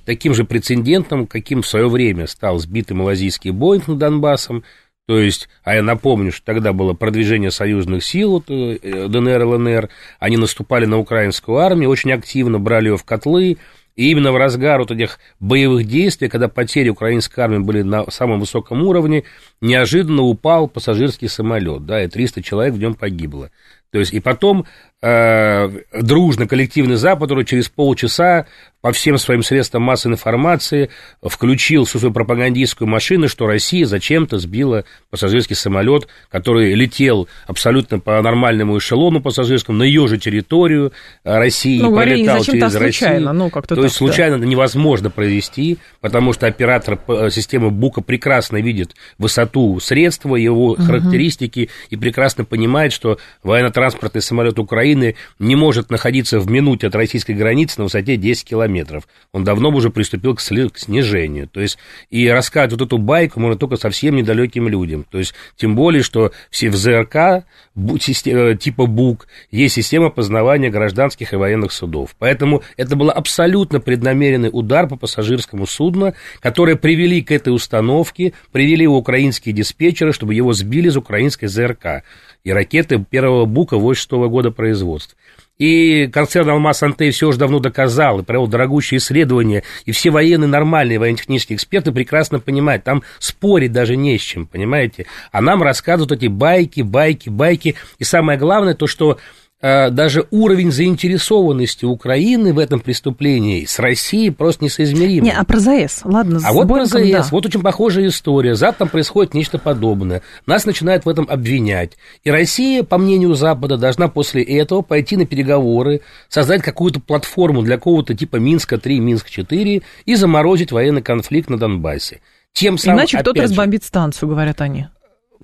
[0.04, 4.64] таким же прецедентом, каким в свое время стал сбитый малазийский Боинг над Донбассом,
[5.06, 9.88] то есть, а я напомню, что тогда было продвижение союзных сил э, ДНР, ЛНР,
[10.18, 13.56] они наступали на украинскую армию, очень активно брали ее в котлы,
[13.94, 18.40] и именно в разгар вот этих боевых действий, когда потери украинской армии были на самом
[18.40, 19.22] высоком уровне,
[19.60, 23.50] неожиданно упал пассажирский самолет, да, и 300 человек в нем погибло.
[23.92, 24.66] То есть, и потом
[25.06, 25.70] э,
[26.02, 28.46] дружно коллективный Запад, который через полчаса
[28.86, 30.90] по всем своим средствам массовой информации
[31.20, 38.22] включил всю свою пропагандистскую машину, что Россия зачем-то сбила пассажирский самолет, который летел абсолютно по
[38.22, 40.92] нормальному эшелону пассажирскому на ее же территорию
[41.24, 43.32] России, ну, пролетал через Россию.
[43.32, 44.42] Ну, как-то То так, есть случайно да.
[44.42, 46.98] это невозможно провести, потому что оператор
[47.30, 50.82] системы БУКа прекрасно видит высоту средства, его угу.
[50.82, 54.95] характеристики и прекрасно понимает, что военно-транспортный самолет Украины
[55.38, 59.08] не может находиться в минуте от российской границы на высоте 10 километров.
[59.32, 61.48] Он давно уже приступил к, к снижению.
[61.48, 61.78] То есть,
[62.10, 65.04] и рассказывать вот эту байку можно только совсем недалеким людям.
[65.10, 67.44] То есть, тем более, что все в ЗРК
[67.76, 72.14] э, типа БУК есть система познавания гражданских и военных судов.
[72.18, 78.84] Поэтому это был абсолютно преднамеренный удар по пассажирскому судну, который привели к этой установке, привели
[78.84, 82.02] его украинские диспетчеры, чтобы его сбили из украинской ЗРК.
[82.46, 85.18] И ракеты первого БУКа 86 года производства.
[85.58, 90.46] И концерн «Алмаз Антей» все уже давно доказал и провел дорогущие исследования, и все военные,
[90.46, 95.06] нормальные военно-технические эксперты прекрасно понимают, там спорить даже не с чем, понимаете?
[95.32, 99.18] А нам рассказывают эти байки, байки, байки, и самое главное то, что
[99.60, 105.24] даже уровень заинтересованности Украины в этом преступлении с Россией просто несоизмерим.
[105.24, 107.28] Не, а про ЗАЭС, ладно, А вот про ЗАЭС, да.
[107.30, 108.54] вот очень похожая история.
[108.54, 110.22] Завтра там происходит нечто подобное.
[110.44, 111.96] Нас начинают в этом обвинять.
[112.22, 117.76] И Россия, по мнению Запада, должна после этого пойти на переговоры, создать какую-то платформу для
[117.76, 122.20] какого-то типа Минска-3, Минск-4 и заморозить военный конфликт на Донбассе.
[122.52, 124.86] Тем самым, Иначе кто-то разбомбит станцию, говорят они.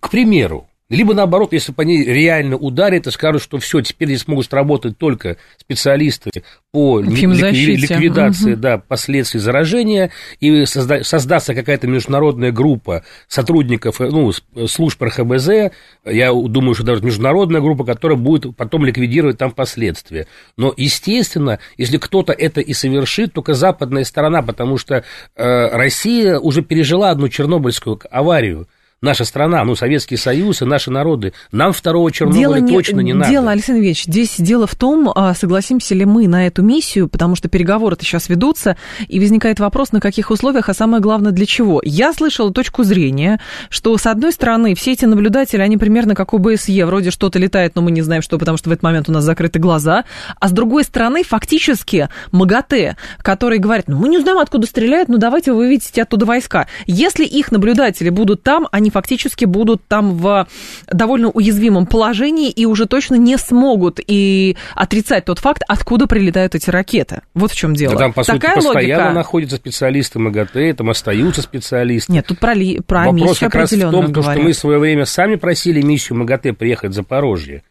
[0.00, 4.28] К примеру, либо наоборот, если по ней реально ударят и скажут, что все, теперь здесь
[4.28, 6.30] могут работать только специалисты
[6.70, 8.60] по ликвидации угу.
[8.60, 14.32] да, последствий заражения, и созда, создастся какая-то международная группа сотрудников ну,
[14.66, 15.72] служб РХБЗ,
[16.04, 20.26] я думаю, что даже международная группа, которая будет потом ликвидировать там последствия.
[20.58, 25.02] Но, естественно, если кто-то это и совершит, только западная сторона, потому что э,
[25.36, 28.68] Россия уже пережила одну чернобыльскую аварию,
[29.02, 31.34] наша страна, ну, Советский Союз и наши народы.
[31.50, 33.30] Нам второго Чернобыля дело точно не, не надо.
[33.30, 37.34] Дело, Александр Ильич, здесь дело в том, а, согласимся ли мы на эту миссию, потому
[37.34, 38.76] что переговоры-то сейчас ведутся,
[39.08, 41.82] и возникает вопрос, на каких условиях, а самое главное, для чего.
[41.84, 46.86] Я слышала точку зрения, что, с одной стороны, все эти наблюдатели, они примерно как ОБСЕ,
[46.86, 49.24] вроде что-то летает, но мы не знаем, что, потому что в этот момент у нас
[49.24, 50.04] закрыты глаза,
[50.38, 55.16] а с другой стороны, фактически, МАГАТЭ, который говорит, ну, мы не знаем, откуда стреляют, но
[55.16, 56.68] давайте вы выведите оттуда войска.
[56.86, 60.46] Если их наблюдатели будут там, они фактически будут там в
[60.86, 66.70] довольно уязвимом положении и уже точно не смогут и отрицать тот факт, откуда прилетают эти
[66.70, 67.22] ракеты.
[67.34, 67.94] Вот в чем дело.
[67.94, 69.14] Да, там, по Такая сути, постоянно логика...
[69.14, 72.12] находятся специалисты МАГАТЭ, там остаются специалисты.
[72.12, 72.80] Нет, тут про, ли...
[72.80, 76.18] про Вопрос как раз в том, то, что мы в свое время сами просили миссию
[76.18, 77.62] МАГАТЭ приехать в Запорожье.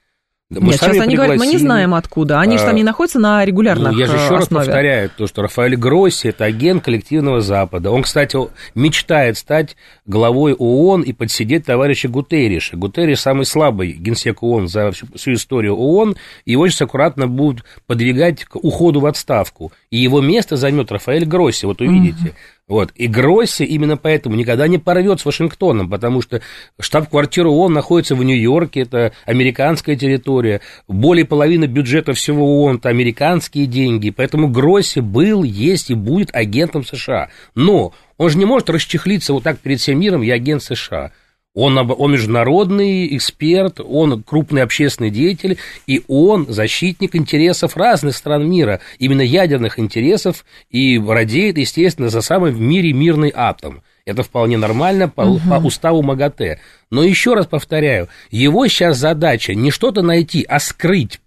[0.59, 2.41] Мы Нет, сейчас они говорят, мы не знаем откуда.
[2.41, 4.39] Они а, же там не находятся на регулярных ну, Я же еще основе.
[4.39, 7.89] раз повторяю, то, что Рафаэль Гросси– это агент коллективного Запада.
[7.89, 8.37] Он, кстати,
[8.75, 12.75] мечтает стать главой ООН и подсидеть товарища Гутерриша.
[12.75, 17.63] Гутерриш самый слабый генсек ООН за всю, всю историю ООН, и его сейчас аккуратно будут
[17.87, 19.71] подвигать к уходу в отставку.
[19.89, 22.25] И его место займет Рафаэль Гросси, вот увидите.
[22.25, 22.35] Угу.
[22.71, 22.93] Вот.
[22.95, 26.41] И Гросси именно поэтому никогда не порвет с Вашингтоном, потому что
[26.79, 33.65] штаб-квартира ООН находится в Нью-Йорке, это американская территория, более половины бюджета всего ООН– это американские
[33.65, 37.27] деньги, поэтому Гросси был, есть и будет агентом США.
[37.55, 41.11] Но он же не может расчехлиться вот так перед всем миром, я агент США.
[41.53, 48.79] Он, он международный эксперт, он крупный общественный деятель, и он защитник интересов разных стран мира,
[48.99, 53.81] именно ядерных интересов, и радеет, естественно, за самый в мире мирный атом.
[54.05, 55.41] Это вполне нормально по, угу.
[55.49, 56.59] по уставу МАГАТЭ.
[56.89, 61.19] Но еще раз повторяю, его сейчас задача не что-то найти, а скрыть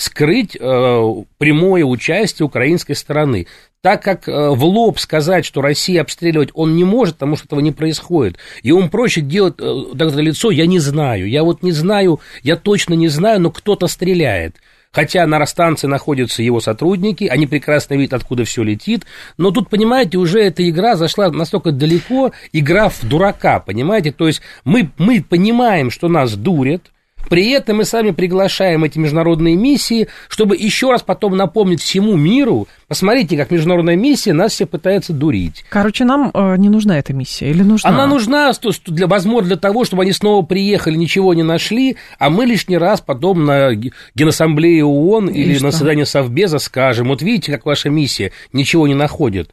[0.00, 3.46] скрыть э, прямое участие украинской стороны.
[3.82, 7.60] Так как э, в лоб сказать, что Россия обстреливать он не может, потому что этого
[7.60, 8.36] не происходит.
[8.62, 11.26] И он проще делать э, тогда лицо, я не знаю.
[11.26, 14.56] Я вот не знаю, я точно не знаю, но кто-то стреляет.
[14.92, 19.06] Хотя на станции находятся его сотрудники, они прекрасно видят, откуда все летит.
[19.38, 24.12] Но тут, понимаете, уже эта игра зашла настолько далеко, игра в дурака, понимаете?
[24.12, 26.90] То есть мы, мы понимаем, что нас дурят,
[27.30, 32.66] при этом мы сами приглашаем эти международные миссии, чтобы еще раз потом напомнить всему миру,
[32.88, 35.64] посмотрите, как международная миссия нас все пытается дурить.
[35.68, 37.88] Короче, нам э, не нужна эта миссия или нужна?
[37.88, 38.50] Она нужна,
[38.86, 43.00] для, возможно, для того, чтобы они снова приехали, ничего не нашли, а мы лишний раз
[43.00, 43.74] потом на
[44.16, 45.66] Генассамблее ООН И или что?
[45.66, 49.52] на заседании Совбеза скажем, вот видите, как ваша миссия ничего не находит.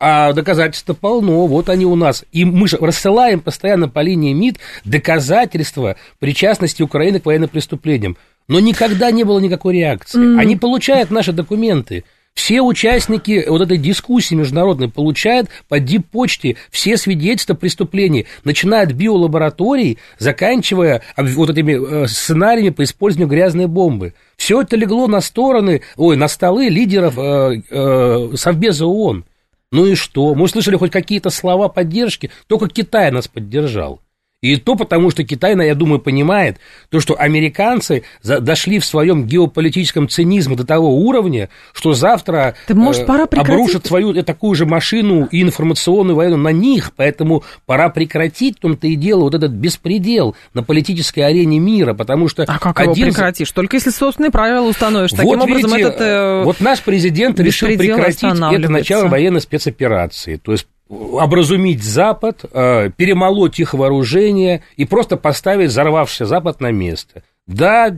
[0.00, 2.24] А доказательства полно, вот они у нас.
[2.30, 8.16] И мы же рассылаем постоянно по линии МИД доказательства причастности Украины к военным преступлениям.
[8.46, 10.38] Но никогда не было никакой реакции.
[10.38, 12.04] Они получают наши документы.
[12.38, 19.98] Все участники вот этой дискуссии международной получают по дип-почте все свидетельства преступлений, начиная от биолабораторий,
[20.20, 24.14] заканчивая вот этими э, сценариями по использованию грязной бомбы.
[24.36, 29.24] Все это легло на стороны, ой, на столы лидеров э, э, Совбеза ООН.
[29.70, 30.34] Ну и что?
[30.34, 34.00] Мы услышали хоть какие-то слова поддержки, только Китай нас поддержал.
[34.40, 36.58] И то потому, что Китай, я думаю, понимает,
[36.90, 43.04] то, что американцы дошли в своем геополитическом цинизме до того уровня, что завтра Ты, может,
[43.04, 47.88] пора э, обрушат свою э, такую же машину и информационную войну на них, поэтому пора
[47.88, 52.44] прекратить, в том-то и дело, вот этот беспредел на политической арене мира, потому что...
[52.44, 52.94] А как один...
[52.94, 53.50] его прекратишь?
[53.50, 55.10] Только если собственные правила установишь.
[55.10, 56.00] Таким вот, образом, видите, этот...
[56.00, 62.90] Э, вот наш президент решил прекратить это начало военной спецоперации, то есть образумить Запад, э,
[62.96, 67.22] перемолоть их вооружение и просто поставить взорвавшийся Запад на место.
[67.46, 67.94] Да,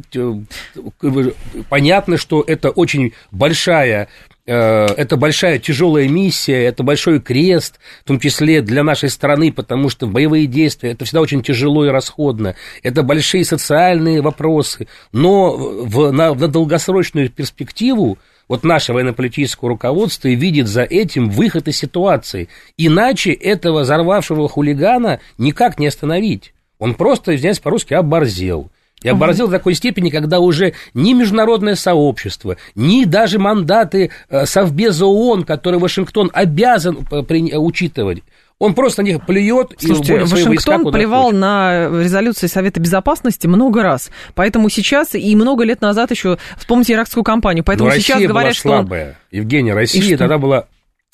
[1.69, 4.09] понятно, что это очень большая
[4.47, 9.89] э, это большая тяжелая миссия, это большой крест, в том числе для нашей страны, потому
[9.89, 12.55] что боевые действия это всегда очень тяжело и расходно.
[12.85, 14.87] Это большие социальные вопросы.
[15.13, 18.19] Но в, на, на долгосрочную перспективу
[18.51, 22.49] вот наше военно-политическое руководство видит за этим выход из ситуации.
[22.77, 26.53] Иначе этого взорвавшего хулигана никак не остановить.
[26.81, 28.69] Он просто, извиняюсь по-русски, оборзел.
[29.05, 35.07] И оборзел до такой степени, когда уже ни международное сообщество, ни даже мандаты э, Совбеза
[35.07, 38.25] ООН, которые Вашингтон обязан э, учитывать,
[38.61, 39.73] он просто на них плюет.
[39.79, 44.11] Слушайте, и Вашингтон плевал на резолюции Совета Безопасности много раз.
[44.35, 47.65] Поэтому сейчас и много лет назад еще, вспомните иракскую кампанию.
[47.65, 49.09] Поэтому Но сейчас Россия говорят, была слабая.
[49.09, 49.39] Он...
[49.39, 50.67] Евгения, Россия тогда была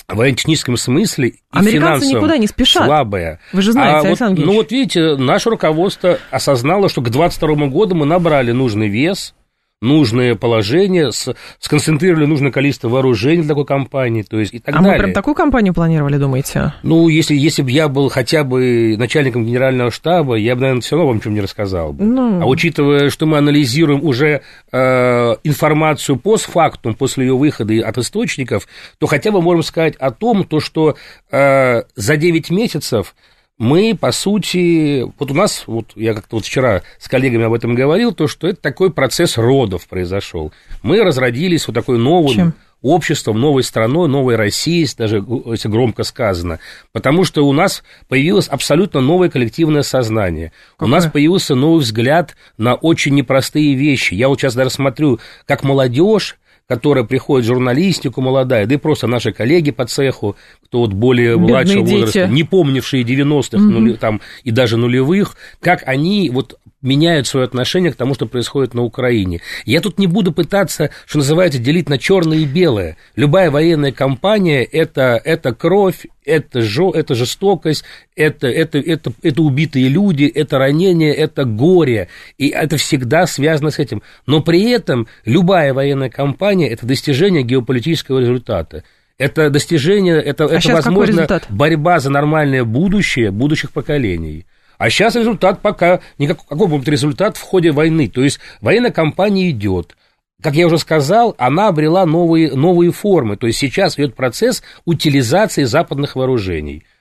[0.09, 2.87] в военно-техническом смысле и Американцы никуда не спешат.
[2.87, 3.41] слабая.
[3.53, 7.69] Вы же знаете, а Александр вот, Ну вот видите, наше руководство осознало, что к 2022
[7.69, 9.35] году мы набрали нужный вес–
[9.83, 14.79] нужное положение, с, сконцентрировали нужное количество вооружений для такой компании, то есть и так а
[14.79, 14.93] далее.
[14.93, 16.73] мы прям такую компанию планировали, думаете?
[16.83, 20.97] Ну, если, если бы я был хотя бы начальником генерального штаба, я бы, наверное, все
[20.97, 22.05] равно вам чем не рассказал бы.
[22.05, 22.43] Ну...
[22.43, 28.67] А учитывая, что мы анализируем уже э, информацию постфактум, после ее выхода от источников,
[28.99, 30.97] то хотя бы можем сказать о том, то, что
[31.31, 33.15] э, за 9 месяцев
[33.59, 37.75] мы, по сути, вот у нас, вот я как-то вот вчера с коллегами об этом
[37.75, 40.53] говорил, то, что это такой процесс родов произошел.
[40.83, 42.55] Мы разродились вот такой новым Чем?
[42.83, 46.61] обществом, новой страной, новой Россией, даже если громко сказано,
[46.93, 50.53] потому что у нас появилось абсолютно новое коллективное сознание.
[50.73, 50.89] Какое?
[50.89, 54.13] У нас появился новый взгляд на очень непростые вещи.
[54.13, 56.37] Я вот сейчас даже смотрю, как молодежь
[56.69, 61.37] которая приходит в журналистику молодая, да и просто наши коллеги по цеху, кто вот более
[61.37, 61.95] младшего дети.
[61.95, 63.71] возраста, не помнившие 90-х угу.
[63.71, 68.75] нули, там, и даже нулевых, как они вот меняют свое отношение к тому, что происходит
[68.75, 69.41] на Украине.
[69.65, 72.97] Я тут не буду пытаться, что называется, делить на черное и белое.
[73.15, 77.85] Любая военная кампания это, это кровь, это, жо, это жестокость,
[78.15, 82.09] это, это, это, это убитые люди, это ранение, это горе.
[82.37, 84.03] И это всегда связано с этим.
[84.27, 88.85] Но при этом любая военная кампания– это достижение геополитического результата.
[89.19, 94.45] Это достижение, это, а это возможно, борьба за нормальное будущее будущих поколений.
[94.79, 98.09] А сейчас результат пока, никак, какой будет результат в ходе войны?
[98.09, 99.97] То есть военная кампания идет.
[100.43, 103.37] Как я уже сказал, она обрела новые, новые формы.
[103.37, 106.85] То есть сейчас идет процесс утилизации западных вооружений–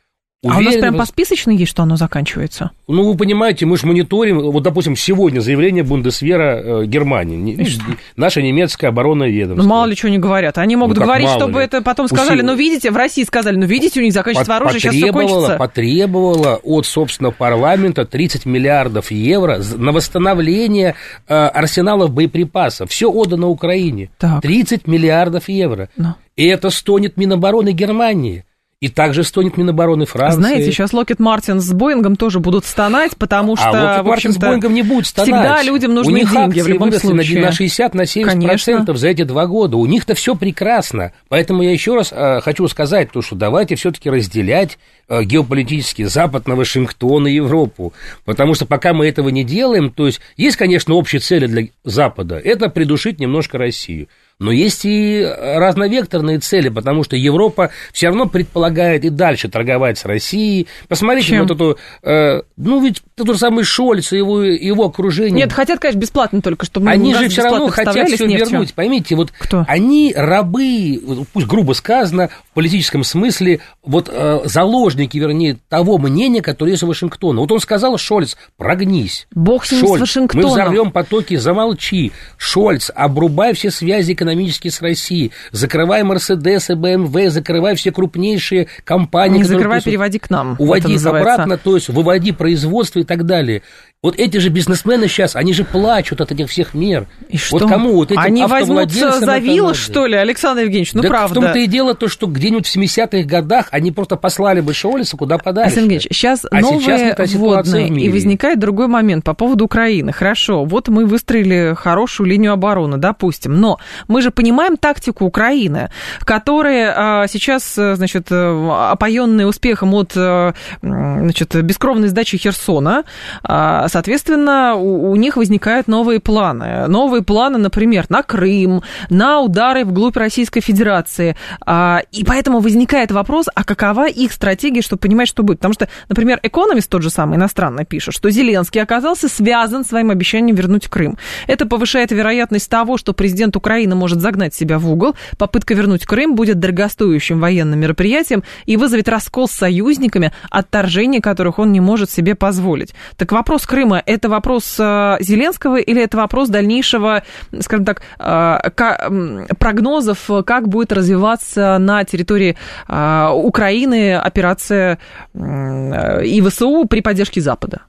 [0.46, 2.70] Уверен, а у нас прям по списочной есть, что оно заканчивается?
[2.88, 7.68] Ну, вы понимаете, мы же мониторим, вот, допустим, сегодня заявление Бундесвера э, Германии, не,
[8.16, 9.64] наша немецкая оборонное ведомство.
[9.64, 10.60] Ну, мало ли что не говорят.
[10.60, 11.66] Они могут ну, говорить, чтобы ли?
[11.66, 14.82] это потом сказали, ну, видите, в России сказали, ну, видите, у них заканчивается Под, оружие,
[14.82, 15.56] сейчас все кончится.
[15.58, 20.93] Потребовала от, собственно, парламента 30 миллиардов евро на восстановление
[21.28, 22.91] э, арсеналов боеприпасов.
[22.91, 24.12] Все отдано Украине.
[24.20, 24.43] Так.
[24.43, 25.89] 30 миллиардов евро.
[25.98, 26.18] Но.
[26.36, 28.46] И это стонет Минобороны Германии.
[28.82, 30.38] И также стонет Минобороны Франции.
[30.38, 34.34] Знаете, сейчас Локет Мартин с Боингом тоже будут стонать, потому а что, а Локет Мартин
[34.34, 35.30] с Боингом не будет стонать.
[35.30, 37.40] Всегда людям нужны У них деньги в любом случае.
[37.40, 38.50] На, на 60, на 70 Конечно.
[38.50, 39.78] процентов за эти два года.
[39.78, 41.14] У них-то все прекрасно.
[41.30, 46.46] Поэтому я еще раз э, хочу сказать, то, что давайте все-таки разделять э, геополитический Запад
[46.46, 47.94] на Вашингтон и Европу.
[48.26, 52.38] Потому что пока мы этого не делаем, то есть есть, конечно, общие цели для Запада.
[52.38, 54.10] Это придушить немножко Россию.
[54.38, 60.04] Но есть и разновекторные цели, потому что Европа все равно предполагает и дальше торговать с
[60.06, 60.68] Россией.
[60.90, 61.44] Посмотрите Чем?
[61.44, 65.32] вот эту, э, ну ведь тот же самый Шольц и его, его окружение.
[65.32, 68.74] Нет, хотят, конечно, бесплатно только, чтобы Они же все равно хотят все вернуть.
[68.74, 69.64] Поймите, вот Кто?
[69.70, 76.72] они рабы, пусть грубо сказано, в политическом смысле, вот э, заложники, вернее, того мнения, которое
[76.72, 77.40] есть у Вашингтона.
[77.40, 79.28] Вот он сказал, Шольц, прогнись.
[79.34, 80.46] Бог с ним Шольц, с Вашингтоном.
[80.46, 82.12] Мы взорвем потоки, замолчи.
[82.38, 85.32] Шольц, обрубай все связи экономически с Россией.
[85.52, 89.38] Закрывай Мерседес и БМВ, закрывай все крупнейшие компании.
[89.38, 90.56] Не закрывай, переводи к нам.
[90.60, 93.62] Уводи обратно, то есть выводи производство и так далее.
[94.06, 97.08] Вот эти же бизнесмены сейчас, они же плачут от этих всех мер.
[97.28, 97.58] И что?
[97.58, 97.94] Вот кому?
[97.94, 100.94] Вот этим они возьмутся за вилы, что ли, Александр Евгеньевич?
[100.94, 101.40] Ну, да правда.
[101.40, 105.18] в том-то и дело то, что где-нибудь в 70-х годах они просто послали бы Шолиса
[105.18, 105.80] куда подальше.
[105.80, 110.12] Александр Евгеньевич, сейчас а новые сейчас вводные, и возникает другой момент по поводу Украины.
[110.12, 115.89] Хорошо, вот мы выстроили хорошую линию обороны, допустим, но мы же понимаем тактику Украины,
[116.20, 123.03] которая а, сейчас, значит, опоенная успехом от, значит, бескровной сдачи Херсона,
[123.43, 126.88] а, соответственно, у, них возникают новые планы.
[126.88, 131.36] Новые планы, например, на Крым, на удары вглубь Российской Федерации.
[131.66, 135.59] А, и поэтому возникает вопрос, а какова их стратегия, чтобы понимать, что будет?
[135.59, 140.55] Потому что, например, Экономист тот же самый иностранный пишет, что Зеленский оказался связан своим обещанием
[140.55, 141.18] вернуть Крым.
[141.47, 145.16] Это повышает вероятность того, что президент Украины может загнать себя в угол.
[145.38, 151.72] Попытка вернуть Крым будет дорогостоящим военным мероприятием и вызовет раскол с союзниками, отторжение которых он
[151.72, 152.93] не может себе позволить.
[153.18, 157.24] Так вопрос Крыма это вопрос э, Зеленского или это вопрос дальнейшего,
[157.60, 164.99] скажем так, э, прогнозов, как будет развиваться на территории э, Украины операция
[165.34, 167.82] и ВСУ при поддержке Запада?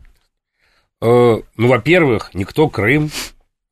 [1.00, 3.10] Ну, во-первых, никто Крым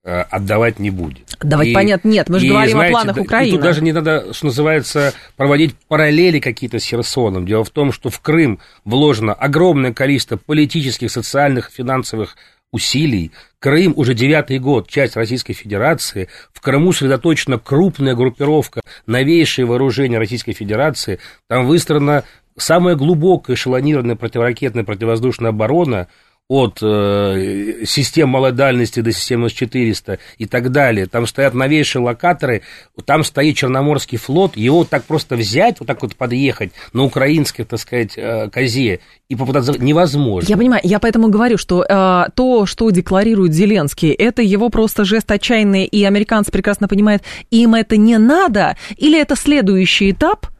[0.05, 1.36] отдавать не будет.
[1.40, 3.52] Отдавать, и, понятно, нет, мы же и, говорим знаете, о планах Украины.
[3.52, 7.46] Тут даже не надо, что называется, проводить параллели какие-то с Херсоном.
[7.46, 12.36] Дело в том, что в Крым вложено огромное количество политических, социальных, финансовых
[12.70, 13.30] усилий.
[13.61, 16.28] Крым уже девятый год, часть Российской Федерации.
[16.52, 21.18] В Крыму сосредоточена крупная группировка, новейшие вооружения Российской Федерации.
[21.48, 22.24] Там выстроена
[22.59, 26.09] самая глубокая эшелонированная противоракетная противовоздушная оборона–
[26.49, 31.07] от э, систем малой дальности до системы С-400 и так далее.
[31.07, 32.62] Там стоят новейшие локаторы,
[33.07, 37.64] там стоит Черноморский флот, его вот так просто взять, вот так вот подъехать на украинской,
[37.64, 40.47] так сказать, э, козе и попытаться невозможно.
[40.47, 45.30] Я понимаю, я поэтому говорю, что э, то, что декларирует Зеленский, это его просто жест
[45.30, 50.49] отчаянный, и американцы прекрасно понимают, им это не надо, или это следующий этап–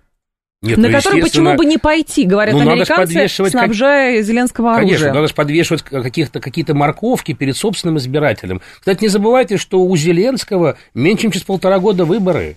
[0.65, 4.25] нет, на ну, который почему бы не пойти, говорят ну, американцы, снабжая как...
[4.25, 4.99] Зеленского оружием.
[4.99, 8.61] Конечно, надо же подвешивать каких-то, какие-то морковки перед собственным избирателем.
[8.79, 12.57] Кстати, не забывайте, что у Зеленского меньше, чем через полтора года выборы.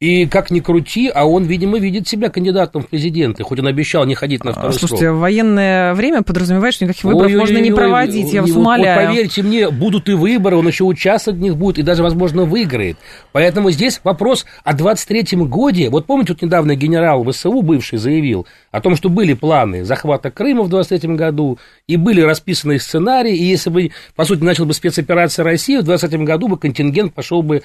[0.00, 4.04] И как ни крути, а он, видимо, видит себя кандидатом в президенты, хоть он обещал
[4.04, 5.16] не ходить на второй Слушайте, срок.
[5.16, 9.00] в военное время подразумевает, что никаких выборов можно не проводить, я вас вот, умоляю.
[9.00, 12.44] Вот, поверьте мне, будут и выборы, он еще участвовать в них будет, и даже, возможно,
[12.44, 12.98] выиграет.
[13.30, 15.88] Поэтому здесь вопрос о 23-м годе.
[15.90, 20.64] Вот помните, вот недавно генерал ВСУ бывший заявил о том, что были планы захвата Крыма
[20.64, 25.44] в 23-м году, и были расписаны сценарии, и если бы, по сути, начал бы спецоперация
[25.44, 27.62] России, в 23-м году бы контингент пошел бы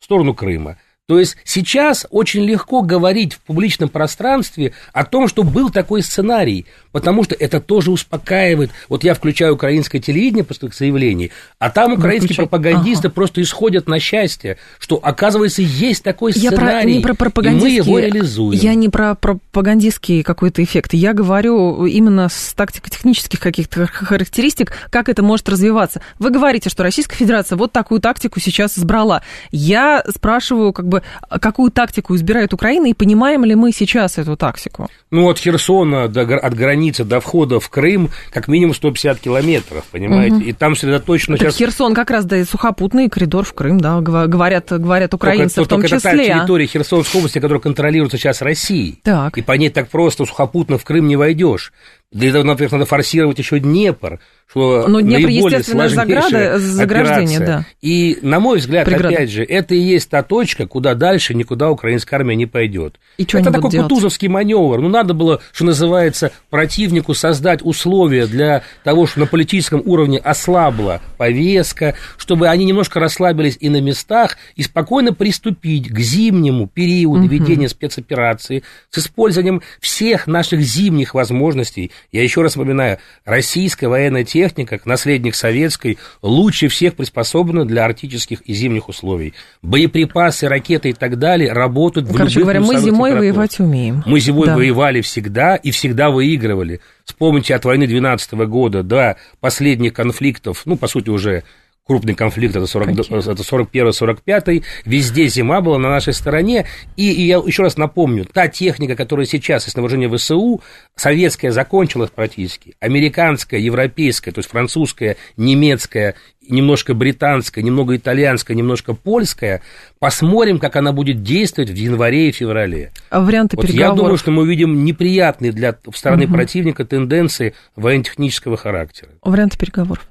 [0.00, 0.78] в сторону Крыма.
[1.08, 6.66] То есть сейчас очень легко говорить в публичном пространстве о том, что был такой сценарий,
[6.90, 8.72] потому что это тоже успокаивает.
[8.88, 11.30] Вот я включаю украинское телевидение после заявлений,
[11.60, 12.46] а там украинские Выключай.
[12.46, 13.14] пропагандисты ага.
[13.14, 17.80] просто исходят на счастье, что, оказывается, есть такой сценарий, я про, не про пропагандистские, и
[17.82, 18.58] мы его реализуем.
[18.58, 25.22] Я не про пропагандистский какой-то эффект, я говорю именно с тактико-технических каких-то характеристик, как это
[25.22, 26.00] может развиваться.
[26.18, 29.22] Вы говорите, что Российская Федерация вот такую тактику сейчас избрала.
[29.52, 34.36] Я спрашиваю, как бы бы, какую тактику избирает Украина, и понимаем ли мы сейчас эту
[34.36, 34.88] тактику?
[35.10, 40.36] Ну, от Херсона до, от границы до входа в Крым как минимум 150 километров, понимаете?
[40.36, 40.44] Угу.
[40.44, 41.56] И там сосредоточено так сейчас...
[41.56, 45.68] Херсон как раз, да, и сухопутный коридор в Крым, да, говорят, говорят украинцы только, в
[45.68, 46.26] том только числе.
[46.26, 49.00] та территория Херсонской области, которая контролируется сейчас Россией.
[49.02, 49.38] Так.
[49.38, 51.72] И по ней так просто сухопутно в Крым не войдешь.
[52.16, 57.64] Для этого, например, надо форсировать еще Днепр, что Но Днепр, естественно, заграда, заграждение, да.
[57.82, 59.14] И, на мой взгляд, Преграда.
[59.14, 62.98] опять же, это и есть та точка, куда дальше никуда украинская армия не пойдет.
[63.18, 63.88] И это такой делать?
[63.88, 64.80] кутузовский маневр.
[64.80, 71.02] Ну, надо было, что называется, противнику создать условия для того, чтобы на политическом уровне ослабла
[71.18, 77.28] повестка, чтобы они немножко расслабились и на местах, и спокойно приступить к зимнему периоду угу.
[77.28, 81.90] ведения спецоперации с использованием всех наших зимних возможностей.
[82.12, 88.54] Я еще раз напоминаю, российская военная техника, наследник советской, лучше всех приспособлена для арктических и
[88.54, 89.34] зимних условий.
[89.62, 94.02] Боеприпасы, ракеты и так далее работают в Короче любых говоря, мы зимой воевать умеем.
[94.06, 94.56] Мы зимой Да.
[94.56, 96.80] воевали всегда и всегда выигрывали.
[97.04, 101.44] Вспомните от войны 12 года до последних конфликтов, ну, по сути, уже
[101.86, 103.32] крупный конфликт, это, 40, Какие?
[103.32, 106.66] это 41-45, везде зима была на нашей стороне.
[106.96, 110.60] И, и я еще раз напомню, та техника, которая сейчас есть на вооружении ВСУ,
[110.96, 116.14] советская закончилась практически, американская, европейская, то есть французская, немецкая,
[116.48, 119.62] немножко британская, немного итальянская, немножко польская.
[119.98, 122.92] Посмотрим, как она будет действовать в январе и феврале.
[123.10, 123.98] А варианты Вот я переговоров?
[123.98, 126.34] думаю, что мы увидим неприятные для стороны Мгм.
[126.34, 129.10] противника тенденции военно-технического характера.
[129.22, 130.06] Варианты переговоров.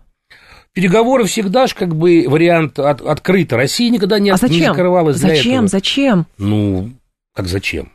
[0.76, 3.56] Переговоры всегда же как бы вариант от, открыто.
[3.56, 4.74] Россия никогда не, а от- не зачем?
[4.74, 5.54] закрывалась для Зачем?
[5.54, 5.68] этого.
[5.70, 6.26] Зачем?
[6.38, 6.92] Ну,
[7.34, 7.92] как зачем?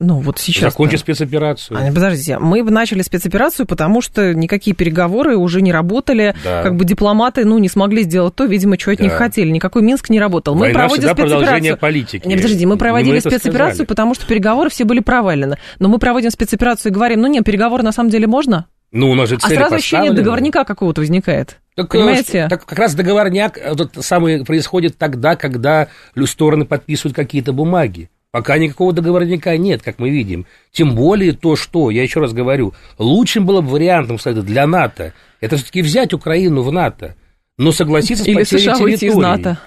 [0.00, 0.72] Ну, вот сейчас.
[0.72, 1.78] Закончить спецоперацию.
[1.80, 6.64] А, подождите, мы начали спецоперацию, потому что никакие переговоры уже не работали, Да.
[6.64, 9.16] как бы дипломаты, ну, не смогли сделать то, видимо, что от них Да.
[9.18, 9.50] хотели.
[9.50, 10.54] Никакой Минск не работал.
[10.54, 11.78] Мы Война проводим всегда продолжение спецоперацию.
[11.78, 12.26] политики.
[12.26, 13.86] Не, подожди, мы проводили это спецоперацию, сказали.
[13.86, 15.58] потому что переговоры все были провалены.
[15.78, 18.66] Но мы проводим спецоперацию и говорим, ну нет, переговоры на самом деле можно.
[18.90, 21.60] Ну, у нас же А цели сразу ощущение договорника какого-то возникает.
[21.74, 22.38] Так, Понимаете?
[22.38, 25.88] э, Так как раз договорняк э, вот самое происходит тогда, когда
[26.26, 28.10] стороны подписывают какие-то бумаги.
[28.30, 30.46] Пока никакого договорника нет, как мы видим.
[30.72, 35.12] Тем более то, что, я еще раз говорю, лучшим было бы вариантом, кстати, для НАТО,
[35.40, 37.14] это все-таки взять Украину в НАТО,
[37.58, 39.22] но согласиться с Или потерей США выйти из территории.
[39.22, 39.58] НАТО.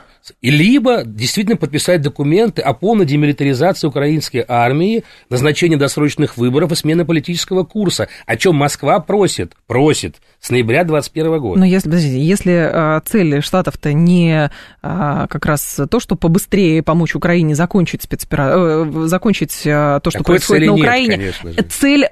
[0.42, 7.06] И либо действительно подписать документы о полной демилитаризации украинской армии, назначении досрочных выборов и смены
[7.06, 11.60] политического курса, о чем Москва просит, просит с ноября 2021 года.
[11.60, 14.50] Но если, подождите, если а, цель Штатов-то не
[14.82, 18.86] а, как раз то, что побыстрее помочь Украине закончить спецопера...
[18.86, 21.64] э, закончить а, то, что Такой происходит на нет, Украине, же.
[21.70, 22.08] цель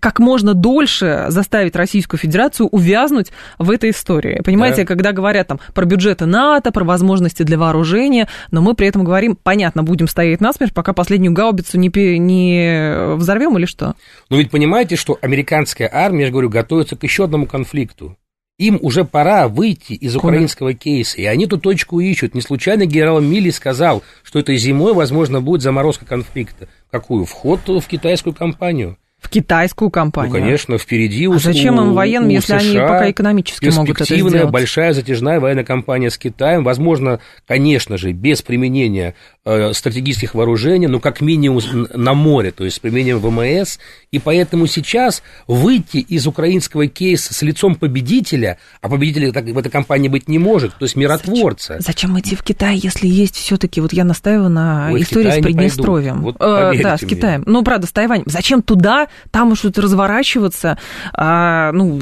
[0.00, 4.40] как можно дольше заставить Российскую Федерацию увязнуть в этой истории.
[4.44, 4.86] Понимаете, Да.
[4.86, 9.38] когда говорят там про бюджеты НАТО, про возможности для вооружения, но мы при этом говорим,
[9.40, 13.94] понятно, будем стоять насмерть, пока последнюю гаубицу не, не взорвем или что?
[14.30, 18.16] Но ведь понимаете, что американская армия, я же говорю, готовится к еще одному конфликту.
[18.58, 20.28] Им уже пора выйти из Куда?
[20.28, 22.34] украинского кейса, и они ту точку ищут.
[22.34, 26.68] Не случайно генерал Милли сказал, что этой зимой, возможно, будет заморозка конфликта.
[26.90, 27.24] Какую?
[27.24, 28.96] Вход в китайскую компанию.
[29.24, 30.32] В китайскую Ну, компанию.
[30.32, 34.30] конечно, впереди у А зачем им военным, если они США пока экономически могут это перспективная,
[34.40, 34.52] сделать?
[34.52, 39.14] большая затяжная военная кампания с Китаем, возможно, конечно же, без применения
[39.44, 41.60] стратегических вооружений, но как минимум
[41.92, 43.78] на море, то есть с применением ВМС,
[44.10, 49.70] и поэтому сейчас выйти из украинского кейса с лицом победителя, а победителя так в этой
[49.70, 51.76] кампании быть не может, то есть миротворца.
[51.80, 55.42] Зачем идти в Китай, если есть все-таки, вот я настаиваю на Ой, истории с не
[55.42, 56.22] Приднестровьем.
[56.22, 57.10] Вот Э, да, с мне.
[57.10, 57.42] Китаем.
[57.46, 58.24] Ну, правда, с Тайванем.
[58.26, 60.78] Зачем туда, там что-то разворачиваться?
[61.12, 62.00] А, ну,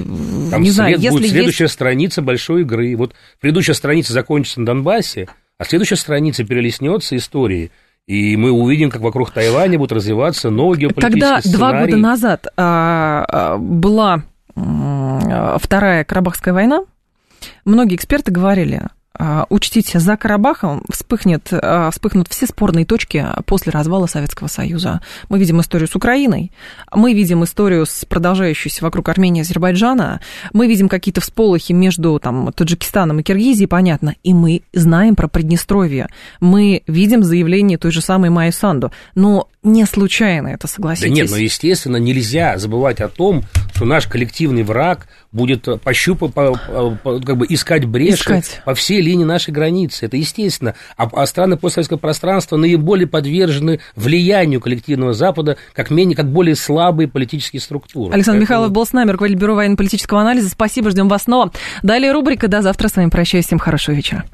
[0.50, 1.32] Там не знаю, если будет есть...
[1.34, 2.96] следующая страница большой игры.
[2.96, 5.28] Вот предыдущая страница закончится на Донбассе,
[5.62, 7.70] а следующая страница перелеснется историей.
[8.08, 11.56] И мы увидим, как вокруг Тайваня будут развиваться новые геополитические Когда сценарии.
[11.56, 14.24] два года назад а, а, была
[14.56, 16.84] а, Вторая Карабахская война,
[17.64, 18.82] многие эксперты говорили,
[19.50, 25.00] учтите, за Карабахом вспыхнет, а, вспыхнут все спорные точки после развала Советского Союза.
[25.28, 26.50] Мы видим историю с Украиной,
[26.92, 30.20] мы видим историю с продолжающейся вокруг Армении и Азербайджана,
[30.52, 36.08] мы видим какие-то всполохи между там, Таджикистаном и Киргизией, понятно, и мы знаем про Приднестровье.
[36.40, 38.92] Мы видим заявление той же самой Майи Санду.
[39.14, 41.08] Но не случайно это, согласитесь.
[41.08, 43.44] Да нет, но, естественно, нельзя забывать о том,
[43.74, 48.62] что наш коллективный враг будет пощупать, по, по, как бы искать бреши Искать.
[48.64, 50.06] по всей линии нашей границы.
[50.06, 50.74] Это естественно.
[50.96, 57.08] А, а страны постсоветского пространства наиболее подвержены влиянию коллективного Запада как, менее, как более слабые
[57.08, 58.12] политические структуры.
[58.12, 58.40] Александр Поэтому...
[58.40, 60.50] Михайлов был с нами, руководитель бюро военно-политического анализа.
[60.50, 61.52] Спасибо, ждем вас снова.
[61.82, 62.88] Далее рубрика «До завтра».
[62.88, 63.46] С вами прощаюсь.
[63.46, 64.24] Всем хорошего вечера.